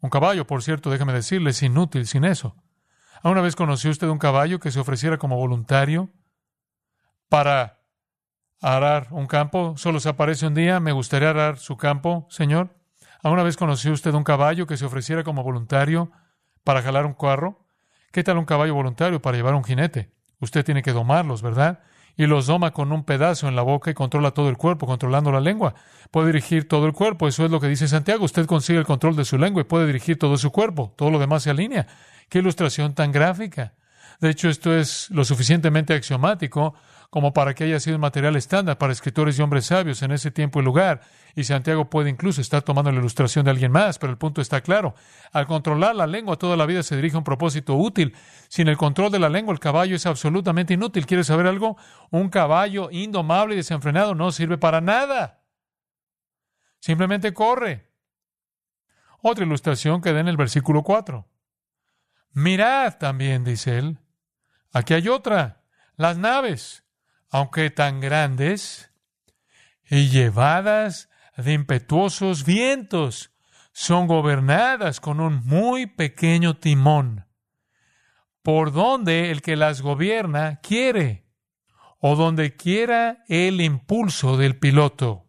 Un 0.00 0.10
caballo, 0.10 0.46
por 0.46 0.62
cierto, 0.62 0.90
déjame 0.90 1.14
decirle, 1.14 1.50
es 1.50 1.62
inútil 1.62 2.06
sin 2.06 2.24
eso. 2.24 2.56
¿Alguna 3.22 3.40
vez 3.40 3.56
conoció 3.56 3.90
usted 3.90 4.08
un 4.08 4.18
caballo 4.18 4.58
que 4.58 4.70
se 4.70 4.80
ofreciera 4.80 5.16
como 5.16 5.36
voluntario 5.36 6.10
para 7.28 7.78
arar 8.60 9.06
un 9.12 9.26
campo? 9.26 9.74
Solo 9.78 10.00
se 10.00 10.10
aparece 10.10 10.46
un 10.46 10.54
día, 10.54 10.80
me 10.80 10.92
gustaría 10.92 11.30
arar 11.30 11.58
su 11.58 11.76
campo, 11.78 12.26
señor. 12.28 12.81
¿Alguna 13.22 13.44
vez 13.44 13.56
conoció 13.56 13.92
usted 13.92 14.12
un 14.14 14.24
caballo 14.24 14.66
que 14.66 14.76
se 14.76 14.84
ofreciera 14.84 15.22
como 15.22 15.44
voluntario 15.44 16.10
para 16.64 16.82
jalar 16.82 17.06
un 17.06 17.14
carro? 17.14 17.64
¿Qué 18.10 18.24
tal 18.24 18.36
un 18.36 18.44
caballo 18.44 18.74
voluntario 18.74 19.22
para 19.22 19.36
llevar 19.36 19.54
un 19.54 19.62
jinete? 19.62 20.10
Usted 20.40 20.64
tiene 20.64 20.82
que 20.82 20.92
domarlos, 20.92 21.40
¿verdad? 21.40 21.80
Y 22.16 22.26
los 22.26 22.46
doma 22.46 22.72
con 22.72 22.90
un 22.90 23.04
pedazo 23.04 23.46
en 23.46 23.54
la 23.54 23.62
boca 23.62 23.92
y 23.92 23.94
controla 23.94 24.32
todo 24.32 24.48
el 24.48 24.56
cuerpo, 24.56 24.86
controlando 24.86 25.30
la 25.30 25.40
lengua. 25.40 25.74
Puede 26.10 26.26
dirigir 26.26 26.66
todo 26.66 26.86
el 26.86 26.92
cuerpo, 26.92 27.28
eso 27.28 27.44
es 27.44 27.50
lo 27.52 27.60
que 27.60 27.68
dice 27.68 27.86
Santiago. 27.86 28.24
Usted 28.24 28.44
consigue 28.46 28.80
el 28.80 28.84
control 28.84 29.14
de 29.14 29.24
su 29.24 29.38
lengua 29.38 29.62
y 29.62 29.66
puede 29.66 29.86
dirigir 29.86 30.18
todo 30.18 30.36
su 30.36 30.50
cuerpo. 30.50 30.92
Todo 30.96 31.12
lo 31.12 31.20
demás 31.20 31.44
se 31.44 31.50
alinea. 31.50 31.86
¡Qué 32.28 32.40
ilustración 32.40 32.94
tan 32.94 33.12
gráfica! 33.12 33.74
De 34.20 34.30
hecho, 34.30 34.48
esto 34.48 34.76
es 34.76 35.10
lo 35.10 35.24
suficientemente 35.24 35.94
axiomático 35.94 36.74
como 37.12 37.34
para 37.34 37.54
que 37.54 37.64
haya 37.64 37.78
sido 37.78 37.96
un 37.96 38.00
material 38.00 38.36
estándar 38.36 38.78
para 38.78 38.90
escritores 38.90 39.38
y 39.38 39.42
hombres 39.42 39.66
sabios 39.66 40.00
en 40.00 40.12
ese 40.12 40.30
tiempo 40.30 40.60
y 40.60 40.64
lugar. 40.64 41.02
Y 41.34 41.44
Santiago 41.44 41.90
puede 41.90 42.08
incluso 42.08 42.40
estar 42.40 42.62
tomando 42.62 42.90
la 42.90 43.00
ilustración 43.00 43.44
de 43.44 43.50
alguien 43.50 43.70
más, 43.70 43.98
pero 43.98 44.10
el 44.10 44.16
punto 44.16 44.40
está 44.40 44.62
claro. 44.62 44.94
Al 45.30 45.46
controlar 45.46 45.94
la 45.94 46.06
lengua, 46.06 46.38
toda 46.38 46.56
la 46.56 46.64
vida 46.64 46.82
se 46.82 46.96
dirige 46.96 47.16
a 47.16 47.18
un 47.18 47.24
propósito 47.24 47.74
útil. 47.74 48.16
Sin 48.48 48.66
el 48.66 48.78
control 48.78 49.12
de 49.12 49.18
la 49.18 49.28
lengua, 49.28 49.52
el 49.52 49.60
caballo 49.60 49.94
es 49.94 50.06
absolutamente 50.06 50.72
inútil. 50.72 51.04
¿Quieres 51.04 51.26
saber 51.26 51.46
algo? 51.46 51.76
Un 52.10 52.30
caballo 52.30 52.88
indomable 52.90 53.52
y 53.52 53.58
desenfrenado 53.58 54.14
no 54.14 54.32
sirve 54.32 54.56
para 54.56 54.80
nada. 54.80 55.44
Simplemente 56.80 57.34
corre. 57.34 57.90
Otra 59.20 59.44
ilustración 59.44 60.00
que 60.00 60.14
da 60.14 60.20
en 60.20 60.28
el 60.28 60.38
versículo 60.38 60.82
4. 60.82 61.28
Mirad 62.30 62.96
también, 62.96 63.44
dice 63.44 63.76
él. 63.76 63.98
Aquí 64.72 64.94
hay 64.94 65.08
otra. 65.08 65.62
Las 65.96 66.16
naves 66.16 66.82
aunque 67.32 67.70
tan 67.70 68.00
grandes, 68.00 68.92
y 69.88 70.10
llevadas 70.10 71.08
de 71.36 71.54
impetuosos 71.54 72.44
vientos, 72.44 73.34
son 73.72 74.06
gobernadas 74.06 75.00
con 75.00 75.18
un 75.18 75.44
muy 75.46 75.86
pequeño 75.86 76.58
timón, 76.58 77.26
por 78.42 78.70
donde 78.70 79.30
el 79.30 79.40
que 79.40 79.56
las 79.56 79.80
gobierna 79.80 80.60
quiere, 80.62 81.26
o 81.98 82.16
donde 82.16 82.54
quiera 82.54 83.24
el 83.28 83.62
impulso 83.62 84.36
del 84.36 84.58
piloto. 84.58 85.26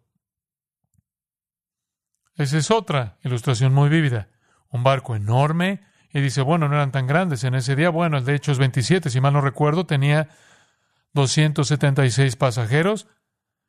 Esa 2.35 2.57
es 2.57 2.69
otra 2.69 3.17
ilustración 3.23 3.73
muy 3.73 3.87
vívida. 3.87 4.29
Un 4.67 4.83
barco 4.83 5.15
enorme, 5.15 5.81
y 6.11 6.19
dice, 6.19 6.41
bueno, 6.41 6.67
no 6.67 6.75
eran 6.75 6.91
tan 6.91 7.07
grandes 7.07 7.45
en 7.45 7.55
ese 7.55 7.77
día. 7.77 7.89
Bueno, 7.89 8.17
el 8.17 8.25
de 8.25 8.35
Hechos 8.35 8.57
27, 8.57 9.09
si 9.09 9.21
mal 9.21 9.33
no 9.33 9.41
recuerdo, 9.41 9.85
tenía 9.85 10.29
276 11.13 12.35
pasajeros. 12.35 13.07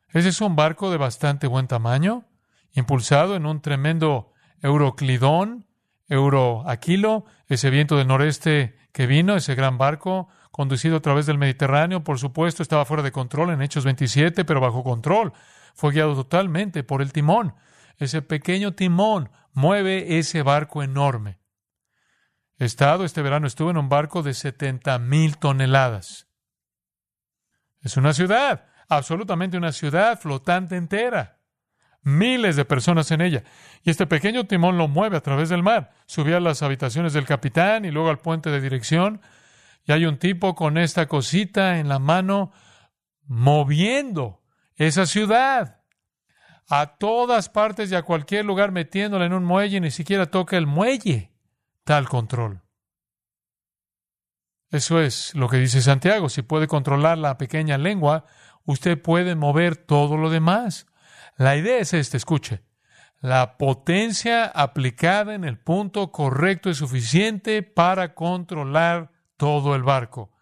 Ese 0.08 0.28
es 0.28 0.40
un 0.40 0.56
barco 0.56 0.90
de 0.90 0.96
bastante 0.96 1.46
buen 1.46 1.66
tamaño, 1.66 2.24
impulsado 2.72 3.36
en 3.36 3.46
un 3.46 3.60
tremendo 3.60 4.32
euroclidón, 4.62 5.66
euroaquilo, 6.08 7.24
ese 7.48 7.70
viento 7.70 7.96
del 7.96 8.08
noreste 8.08 8.76
que 8.92 9.06
vino, 9.06 9.36
ese 9.36 9.54
gran 9.54 9.78
barco, 9.78 10.28
conducido 10.50 10.96
a 10.96 11.00
través 11.00 11.26
del 11.26 11.38
Mediterráneo, 11.38 12.04
por 12.04 12.18
supuesto, 12.18 12.62
estaba 12.62 12.84
fuera 12.84 13.02
de 13.02 13.12
control 13.12 13.50
en 13.50 13.60
Hechos 13.60 13.84
27, 13.84 14.44
pero 14.44 14.60
bajo 14.60 14.84
control. 14.84 15.32
Fue 15.74 15.92
guiado 15.92 16.14
totalmente 16.14 16.84
por 16.84 17.02
el 17.02 17.12
timón. 17.12 17.54
Ese 17.98 18.22
pequeño 18.22 18.74
timón 18.74 19.30
mueve 19.52 20.18
ese 20.18 20.42
barco 20.42 20.82
enorme. 20.82 21.40
Estado, 22.56 23.04
este 23.04 23.20
verano 23.22 23.48
estuve 23.48 23.72
en 23.72 23.78
un 23.78 23.88
barco 23.88 24.22
de 24.22 24.32
70 24.32 24.98
mil 25.00 25.38
toneladas. 25.38 26.28
Es 27.84 27.98
una 27.98 28.14
ciudad, 28.14 28.64
absolutamente 28.88 29.58
una 29.58 29.70
ciudad 29.70 30.18
flotante 30.18 30.76
entera. 30.76 31.38
Miles 32.02 32.56
de 32.56 32.64
personas 32.64 33.10
en 33.10 33.20
ella. 33.20 33.44
Y 33.82 33.90
este 33.90 34.06
pequeño 34.06 34.46
timón 34.46 34.76
lo 34.76 34.88
mueve 34.88 35.18
a 35.18 35.22
través 35.22 35.50
del 35.50 35.62
mar. 35.62 35.92
Subía 36.06 36.38
a 36.38 36.40
las 36.40 36.62
habitaciones 36.62 37.12
del 37.12 37.26
capitán 37.26 37.84
y 37.84 37.90
luego 37.90 38.10
al 38.10 38.18
puente 38.18 38.50
de 38.50 38.60
dirección. 38.60 39.20
Y 39.84 39.92
hay 39.92 40.06
un 40.06 40.18
tipo 40.18 40.54
con 40.54 40.76
esta 40.78 41.06
cosita 41.06 41.78
en 41.78 41.88
la 41.88 41.98
mano 41.98 42.52
moviendo 43.26 44.42
esa 44.76 45.06
ciudad 45.06 45.82
a 46.68 46.96
todas 46.96 47.48
partes 47.48 47.92
y 47.92 47.94
a 47.94 48.02
cualquier 48.02 48.44
lugar 48.44 48.72
metiéndola 48.72 49.26
en 49.26 49.34
un 49.34 49.44
muelle, 49.44 49.80
ni 49.80 49.90
siquiera 49.90 50.26
toca 50.26 50.56
el 50.56 50.66
muelle. 50.66 51.30
Tal 51.84 52.08
control. 52.08 52.63
Eso 54.74 55.00
es 55.00 55.36
lo 55.36 55.48
que 55.48 55.58
dice 55.58 55.80
Santiago. 55.80 56.28
Si 56.28 56.42
puede 56.42 56.66
controlar 56.66 57.16
la 57.16 57.38
pequeña 57.38 57.78
lengua, 57.78 58.24
usted 58.64 59.00
puede 59.00 59.36
mover 59.36 59.76
todo 59.76 60.16
lo 60.16 60.30
demás. 60.30 60.86
La 61.36 61.54
idea 61.54 61.78
es 61.78 61.94
esta, 61.94 62.16
escuche. 62.16 62.64
La 63.20 63.56
potencia 63.56 64.46
aplicada 64.46 65.36
en 65.36 65.44
el 65.44 65.60
punto 65.60 66.10
correcto 66.10 66.70
es 66.70 66.78
suficiente 66.78 67.62
para 67.62 68.16
controlar 68.16 69.12
todo 69.36 69.76
el 69.76 69.84
barco. 69.84 70.32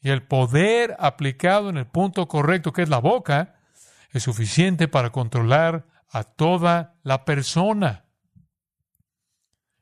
Y 0.00 0.10
el 0.10 0.22
poder 0.22 0.94
aplicado 1.00 1.68
en 1.68 1.76
el 1.76 1.88
punto 1.88 2.28
correcto, 2.28 2.72
que 2.72 2.82
es 2.82 2.88
la 2.88 2.98
boca, 2.98 3.56
es 4.12 4.22
suficiente 4.22 4.86
para 4.86 5.10
controlar 5.10 5.88
a 6.08 6.22
toda 6.22 6.94
la 7.02 7.24
persona. 7.24 8.04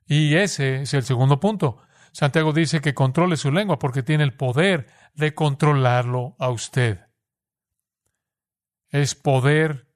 Y 0.07 0.37
ese 0.37 0.81
es 0.81 0.95
el 0.95 1.03
segundo 1.03 1.39
punto. 1.39 1.84
Santiago 2.15 2.53
dice 2.53 2.81
que 2.81 2.95
controle 2.95 3.37
su 3.37 3.51
lengua 3.51 3.81
porque 3.81 4.05
tiene 4.05 4.23
el 4.23 4.37
poder 4.37 4.87
de 5.15 5.35
controlarlo 5.35 6.37
a 6.39 6.49
usted. 6.49 7.09
Es 8.89 9.17
poder 9.17 9.89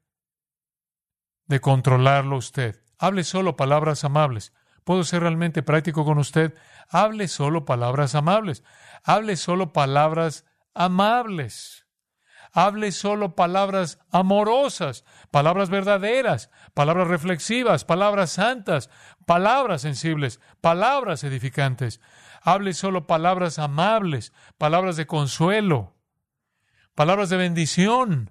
de 1.47 1.61
controlarlo 1.61 2.35
a 2.35 2.39
usted. 2.41 2.83
Hable 2.99 3.23
solo 3.23 3.55
palabras 3.55 4.03
amables. 4.03 4.53
¿Puedo 4.83 5.05
ser 5.05 5.23
realmente 5.23 5.63
práctico 5.63 6.05
con 6.05 6.19
usted? 6.19 6.55
Hable 6.89 7.29
solo 7.29 7.65
palabras 7.65 8.17
amables. 8.17 8.65
Hable 9.05 9.37
solo 9.37 9.73
palabras 9.73 10.45
amables. 10.75 11.87
Hable 12.53 12.93
solo 12.93 13.35
palabras 13.35 13.99
amorosas, 14.11 15.05
palabras 15.31 15.71
verdaderas, 15.71 16.51
palabras 16.75 17.09
reflexivas, 17.09 17.85
palabras 17.85 18.31
santas, 18.31 18.91
palabras 19.27 19.83
sensibles, 19.83 20.41
palabras 20.61 21.25
edificantes. 21.25 22.01
Hable 22.43 22.73
solo 22.73 23.07
palabras 23.07 23.59
amables, 23.59 24.33
palabras 24.57 24.97
de 24.97 25.07
consuelo, 25.07 25.95
palabras 26.95 27.29
de 27.29 27.37
bendición, 27.37 28.31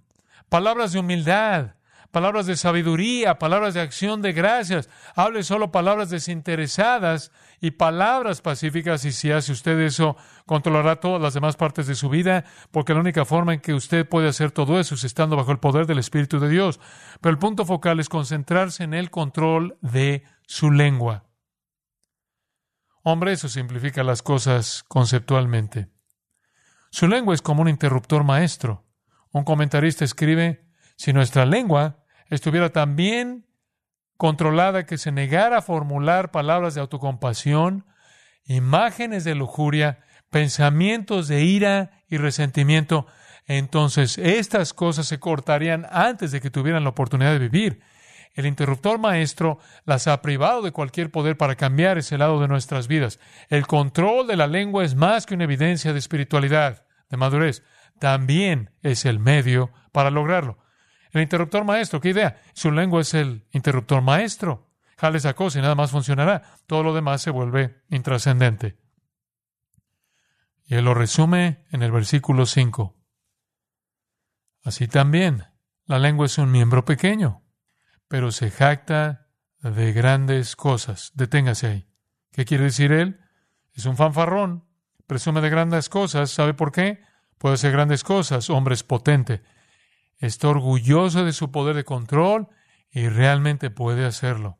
palabras 0.49 0.91
de 0.91 0.99
humildad, 0.99 1.76
palabras 2.11 2.45
de 2.45 2.55
sabiduría, 2.55 3.39
palabras 3.39 3.73
de 3.73 3.81
acción 3.81 4.21
de 4.21 4.33
gracias. 4.33 4.89
Hable 5.15 5.43
solo 5.43 5.71
palabras 5.71 6.09
desinteresadas 6.09 7.31
y 7.59 7.71
palabras 7.71 8.41
pacíficas 8.41 9.05
y 9.05 9.11
si 9.11 9.31
hace 9.31 9.51
usted 9.51 9.79
eso, 9.79 10.15
controlará 10.45 10.97
todas 10.99 11.21
las 11.21 11.33
demás 11.33 11.55
partes 11.55 11.87
de 11.87 11.95
su 11.95 12.09
vida, 12.09 12.45
porque 12.71 12.93
la 12.93 12.99
única 12.99 13.25
forma 13.25 13.53
en 13.53 13.61
que 13.61 13.73
usted 13.73 14.07
puede 14.07 14.29
hacer 14.29 14.51
todo 14.51 14.79
eso 14.79 14.95
es 14.95 15.03
estando 15.03 15.35
bajo 15.35 15.51
el 15.51 15.59
poder 15.59 15.85
del 15.85 15.99
Espíritu 15.99 16.39
de 16.39 16.49
Dios. 16.49 16.79
Pero 17.21 17.31
el 17.31 17.39
punto 17.39 17.65
focal 17.65 17.99
es 17.99 18.09
concentrarse 18.09 18.83
en 18.83 18.93
el 18.93 19.09
control 19.09 19.77
de 19.81 20.23
su 20.45 20.71
lengua. 20.71 21.25
Hombre, 23.03 23.31
eso 23.31 23.47
simplifica 23.47 24.03
las 24.03 24.21
cosas 24.21 24.83
conceptualmente. 24.87 25.87
Su 26.91 27.07
lengua 27.07 27.33
es 27.33 27.41
como 27.41 27.61
un 27.61 27.69
interruptor 27.69 28.23
maestro. 28.23 28.85
Un 29.31 29.43
comentarista 29.43 30.03
escribe, 30.03 30.66
si 30.97 31.13
nuestra 31.13 31.45
lengua 31.45 32.03
estuviera 32.29 32.71
tan 32.71 32.95
bien 32.95 33.45
controlada 34.17 34.85
que 34.85 34.97
se 34.97 35.11
negara 35.11 35.59
a 35.59 35.61
formular 35.61 36.31
palabras 36.31 36.73
de 36.73 36.81
autocompasión, 36.81 37.85
imágenes 38.45 39.23
de 39.23 39.35
lujuria, 39.35 39.99
pensamientos 40.29 41.27
de 41.27 41.43
ira 41.43 42.03
y 42.09 42.17
resentimiento, 42.17 43.05
entonces 43.45 44.17
estas 44.17 44.73
cosas 44.73 45.07
se 45.07 45.19
cortarían 45.19 45.87
antes 45.91 46.31
de 46.31 46.41
que 46.41 46.49
tuvieran 46.49 46.83
la 46.83 46.89
oportunidad 46.89 47.31
de 47.31 47.39
vivir. 47.39 47.81
El 48.33 48.45
interruptor 48.45 48.99
maestro 48.99 49.59
las 49.85 50.07
ha 50.07 50.21
privado 50.21 50.61
de 50.61 50.71
cualquier 50.71 51.11
poder 51.11 51.37
para 51.37 51.55
cambiar 51.55 51.97
ese 51.97 52.17
lado 52.17 52.41
de 52.41 52.47
nuestras 52.47 52.87
vidas. 52.87 53.19
El 53.49 53.65
control 53.65 54.27
de 54.27 54.35
la 54.35 54.47
lengua 54.47 54.83
es 54.83 54.95
más 54.95 55.25
que 55.25 55.35
una 55.35 55.45
evidencia 55.45 55.93
de 55.93 55.99
espiritualidad, 55.99 56.85
de 57.09 57.17
madurez. 57.17 57.63
También 57.99 58.71
es 58.81 59.05
el 59.05 59.19
medio 59.19 59.71
para 59.91 60.11
lograrlo. 60.11 60.57
El 61.11 61.21
interruptor 61.21 61.63
maestro, 61.63 62.01
¿qué 62.01 62.09
idea? 62.09 62.41
Su 62.53 62.71
lengua 62.71 63.01
es 63.01 63.13
el 63.13 63.45
interruptor 63.51 64.01
maestro. 64.01 64.69
Jale 64.97 65.19
esa 65.19 65.35
cosa 65.35 65.59
y 65.59 65.61
nada 65.61 65.75
más 65.75 65.91
funcionará. 65.91 66.41
Todo 66.65 66.83
lo 66.83 66.93
demás 66.93 67.21
se 67.21 67.31
vuelve 67.31 67.83
intrascendente. 67.89 68.77
Y 70.65 70.75
él 70.75 70.85
lo 70.85 70.93
resume 70.93 71.65
en 71.71 71.83
el 71.83 71.91
versículo 71.91 72.45
5. 72.45 72.95
Así 74.63 74.87
también, 74.87 75.45
la 75.85 75.99
lengua 75.99 76.25
es 76.25 76.37
un 76.37 76.51
miembro 76.51 76.83
pequeño, 76.83 77.43
pero 78.07 78.31
se 78.31 78.51
jacta 78.51 79.29
de 79.61 79.93
grandes 79.93 80.55
cosas. 80.55 81.11
Deténgase 81.13 81.67
ahí. 81.67 81.89
¿Qué 82.31 82.43
quiere 82.43 82.65
decir 82.65 82.91
él? 82.91 83.21
Es 83.73 83.85
un 83.85 83.95
fanfarrón, 83.95 84.67
presume 85.05 85.39
de 85.41 85.49
grandes 85.49 85.87
cosas. 85.87 86.31
¿Sabe 86.31 86.53
por 86.53 86.71
qué? 86.71 87.01
Puede 87.37 87.55
hacer 87.55 87.71
grandes 87.71 88.03
cosas, 88.03 88.49
hombre 88.49 88.73
es 88.73 88.83
potente 88.83 89.43
está 90.17 90.49
orgulloso 90.49 91.23
de 91.23 91.33
su 91.33 91.51
poder 91.51 91.75
de 91.75 91.83
control 91.83 92.47
y 92.91 93.09
realmente 93.09 93.69
puede 93.69 94.05
hacerlo. 94.05 94.59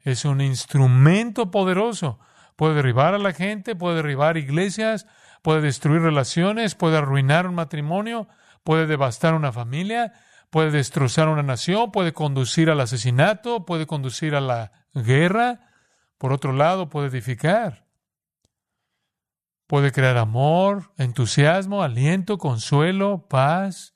Es 0.00 0.24
un 0.24 0.40
instrumento 0.40 1.50
poderoso. 1.50 2.18
Puede 2.56 2.74
derribar 2.74 3.14
a 3.14 3.18
la 3.18 3.32
gente, 3.32 3.74
puede 3.74 3.96
derribar 3.96 4.36
iglesias, 4.36 5.06
puede 5.42 5.60
destruir 5.60 6.02
relaciones, 6.02 6.74
puede 6.74 6.96
arruinar 6.96 7.46
un 7.46 7.54
matrimonio, 7.54 8.28
puede 8.64 8.86
devastar 8.86 9.34
una 9.34 9.52
familia, 9.52 10.12
puede 10.50 10.70
destrozar 10.70 11.28
una 11.28 11.42
nación, 11.42 11.90
puede 11.92 12.12
conducir 12.12 12.70
al 12.70 12.80
asesinato, 12.80 13.64
puede 13.64 13.86
conducir 13.86 14.34
a 14.34 14.40
la 14.40 14.72
guerra. 14.94 15.70
Por 16.18 16.32
otro 16.32 16.52
lado, 16.52 16.88
puede 16.88 17.08
edificar. 17.08 17.86
Puede 19.66 19.90
crear 19.90 20.16
amor, 20.16 20.92
entusiasmo, 20.96 21.82
aliento, 21.82 22.38
consuelo, 22.38 23.26
paz, 23.28 23.95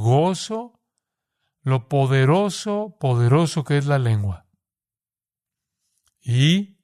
gozo, 0.00 0.80
lo 1.62 1.88
poderoso, 1.88 2.96
poderoso 2.98 3.64
que 3.64 3.78
es 3.78 3.86
la 3.86 3.98
lengua. 3.98 4.46
Y 6.20 6.80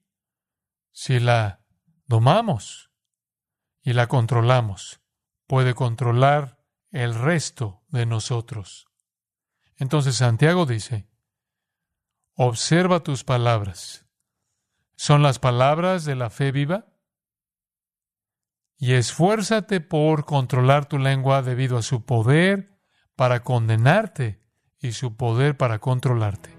si 0.92 1.18
la 1.18 1.64
domamos 2.06 2.90
y 3.82 3.92
la 3.92 4.06
controlamos, 4.06 5.00
puede 5.46 5.74
controlar 5.74 6.64
el 6.90 7.14
resto 7.14 7.84
de 7.88 8.06
nosotros. 8.06 8.86
Entonces 9.76 10.16
Santiago 10.16 10.66
dice, 10.66 11.08
observa 12.34 13.00
tus 13.00 13.24
palabras. 13.24 14.06
¿Son 14.96 15.22
las 15.22 15.38
palabras 15.38 16.04
de 16.04 16.16
la 16.16 16.30
fe 16.30 16.52
viva? 16.52 16.86
Y 18.78 18.94
esfuérzate 18.94 19.80
por 19.80 20.24
controlar 20.24 20.86
tu 20.86 20.98
lengua 20.98 21.42
debido 21.42 21.78
a 21.78 21.82
su 21.82 22.04
poder 22.04 22.75
para 23.16 23.40
condenarte 23.40 24.38
y 24.80 24.92
su 24.92 25.16
poder 25.16 25.56
para 25.56 25.78
controlarte. 25.78 26.50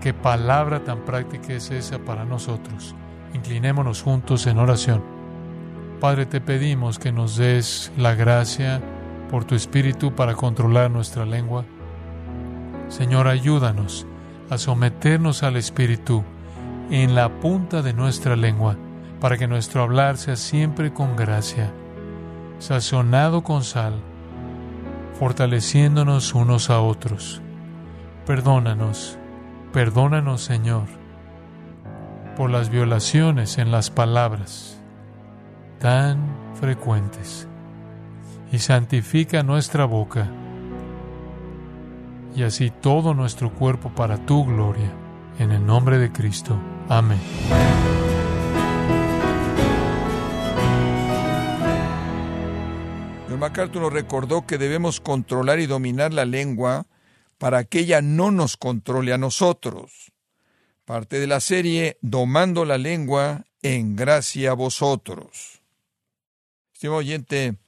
Qué 0.00 0.12
palabra 0.12 0.84
tan 0.84 1.04
práctica 1.04 1.54
es 1.54 1.70
esa 1.70 1.98
para 2.00 2.24
nosotros. 2.24 2.94
Inclinémonos 3.32 4.02
juntos 4.02 4.46
en 4.46 4.58
oración. 4.58 5.02
Padre, 6.00 6.26
te 6.26 6.40
pedimos 6.40 6.98
que 6.98 7.12
nos 7.12 7.36
des 7.36 7.90
la 7.96 8.14
gracia 8.14 8.82
por 9.30 9.44
tu 9.44 9.54
Espíritu 9.54 10.14
para 10.14 10.34
controlar 10.34 10.90
nuestra 10.90 11.24
lengua. 11.24 11.64
Señor, 12.88 13.28
ayúdanos 13.28 14.06
a 14.50 14.58
someternos 14.58 15.42
al 15.42 15.56
Espíritu 15.56 16.24
en 16.90 17.14
la 17.14 17.40
punta 17.40 17.82
de 17.82 17.92
nuestra 17.92 18.36
lengua, 18.36 18.76
para 19.20 19.38
que 19.38 19.48
nuestro 19.48 19.82
hablar 19.82 20.18
sea 20.18 20.36
siempre 20.36 20.92
con 20.92 21.16
gracia, 21.16 21.72
sazonado 22.58 23.42
con 23.42 23.64
sal, 23.64 23.94
fortaleciéndonos 25.18 26.34
unos 26.34 26.70
a 26.70 26.80
otros. 26.80 27.40
Perdónanos, 28.26 29.18
perdónanos 29.72 30.42
Señor, 30.42 30.86
por 32.36 32.50
las 32.50 32.70
violaciones 32.70 33.58
en 33.58 33.70
las 33.70 33.90
palabras 33.90 34.80
tan 35.78 36.18
frecuentes, 36.54 37.48
y 38.50 38.58
santifica 38.58 39.42
nuestra 39.42 39.84
boca, 39.84 40.28
y 42.34 42.42
así 42.42 42.70
todo 42.70 43.14
nuestro 43.14 43.52
cuerpo 43.52 43.90
para 43.90 44.18
tu 44.18 44.44
gloria, 44.44 44.90
en 45.38 45.52
el 45.52 45.64
nombre 45.64 45.98
de 45.98 46.12
Cristo. 46.12 46.58
Amén. 46.88 47.20
John 53.36 53.40
MacArthur 53.42 53.82
nos 53.82 53.92
recordó 53.92 54.46
que 54.46 54.56
debemos 54.56 54.98
controlar 54.98 55.60
y 55.60 55.66
dominar 55.66 56.14
la 56.14 56.24
lengua 56.24 56.86
para 57.36 57.64
que 57.64 57.80
ella 57.80 58.00
no 58.00 58.30
nos 58.30 58.56
controle 58.56 59.12
a 59.12 59.18
nosotros. 59.18 60.10
Parte 60.86 61.20
de 61.20 61.26
la 61.26 61.40
serie 61.40 61.98
Domando 62.00 62.64
la 62.64 62.78
lengua 62.78 63.44
en 63.60 63.94
gracia 63.94 64.52
a 64.52 64.54
vosotros. 64.54 65.60
Estimado 66.72 67.00
oyente, 67.00 67.58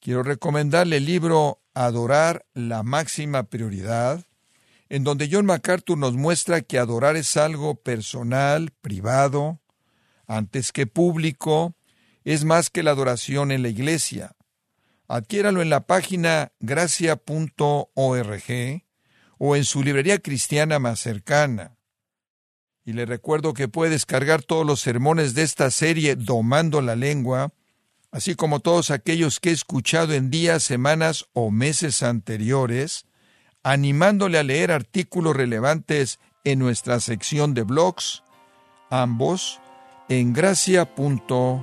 quiero 0.00 0.24
recomendarle 0.24 0.96
el 0.96 1.06
libro 1.06 1.60
Adorar 1.72 2.44
la 2.52 2.82
máxima 2.82 3.44
prioridad, 3.44 4.26
en 4.88 5.04
donde 5.04 5.28
John 5.30 5.46
MacArthur 5.46 5.98
nos 5.98 6.14
muestra 6.14 6.62
que 6.62 6.80
adorar 6.80 7.14
es 7.14 7.36
algo 7.36 7.76
personal, 7.76 8.72
privado, 8.80 9.60
antes 10.26 10.72
que 10.72 10.88
público, 10.88 11.76
es 12.24 12.44
más 12.44 12.70
que 12.70 12.82
la 12.82 12.90
adoración 12.90 13.52
en 13.52 13.62
la 13.62 13.68
iglesia. 13.68 14.34
Adquiéralo 15.08 15.62
en 15.62 15.70
la 15.70 15.86
página 15.86 16.52
gracia.org 16.60 17.92
o 19.38 19.56
en 19.56 19.64
su 19.64 19.82
librería 19.82 20.18
cristiana 20.18 20.78
más 20.78 21.00
cercana. 21.00 21.76
Y 22.84 22.92
le 22.94 23.06
recuerdo 23.06 23.54
que 23.54 23.68
puede 23.68 23.90
descargar 23.92 24.42
todos 24.42 24.66
los 24.66 24.80
sermones 24.80 25.34
de 25.34 25.42
esta 25.42 25.70
serie 25.70 26.16
Domando 26.16 26.80
la 26.80 26.96
Lengua, 26.96 27.52
así 28.10 28.34
como 28.34 28.60
todos 28.60 28.90
aquellos 28.90 29.40
que 29.40 29.50
he 29.50 29.52
escuchado 29.52 30.12
en 30.12 30.30
días, 30.30 30.62
semanas 30.62 31.26
o 31.32 31.50
meses 31.50 32.02
anteriores, 32.02 33.06
animándole 33.62 34.38
a 34.38 34.42
leer 34.42 34.72
artículos 34.72 35.36
relevantes 35.36 36.18
en 36.44 36.58
nuestra 36.58 37.00
sección 37.00 37.54
de 37.54 37.62
blogs, 37.62 38.22
ambos 38.90 39.60
en 40.08 40.32
gracia.org. 40.32 41.62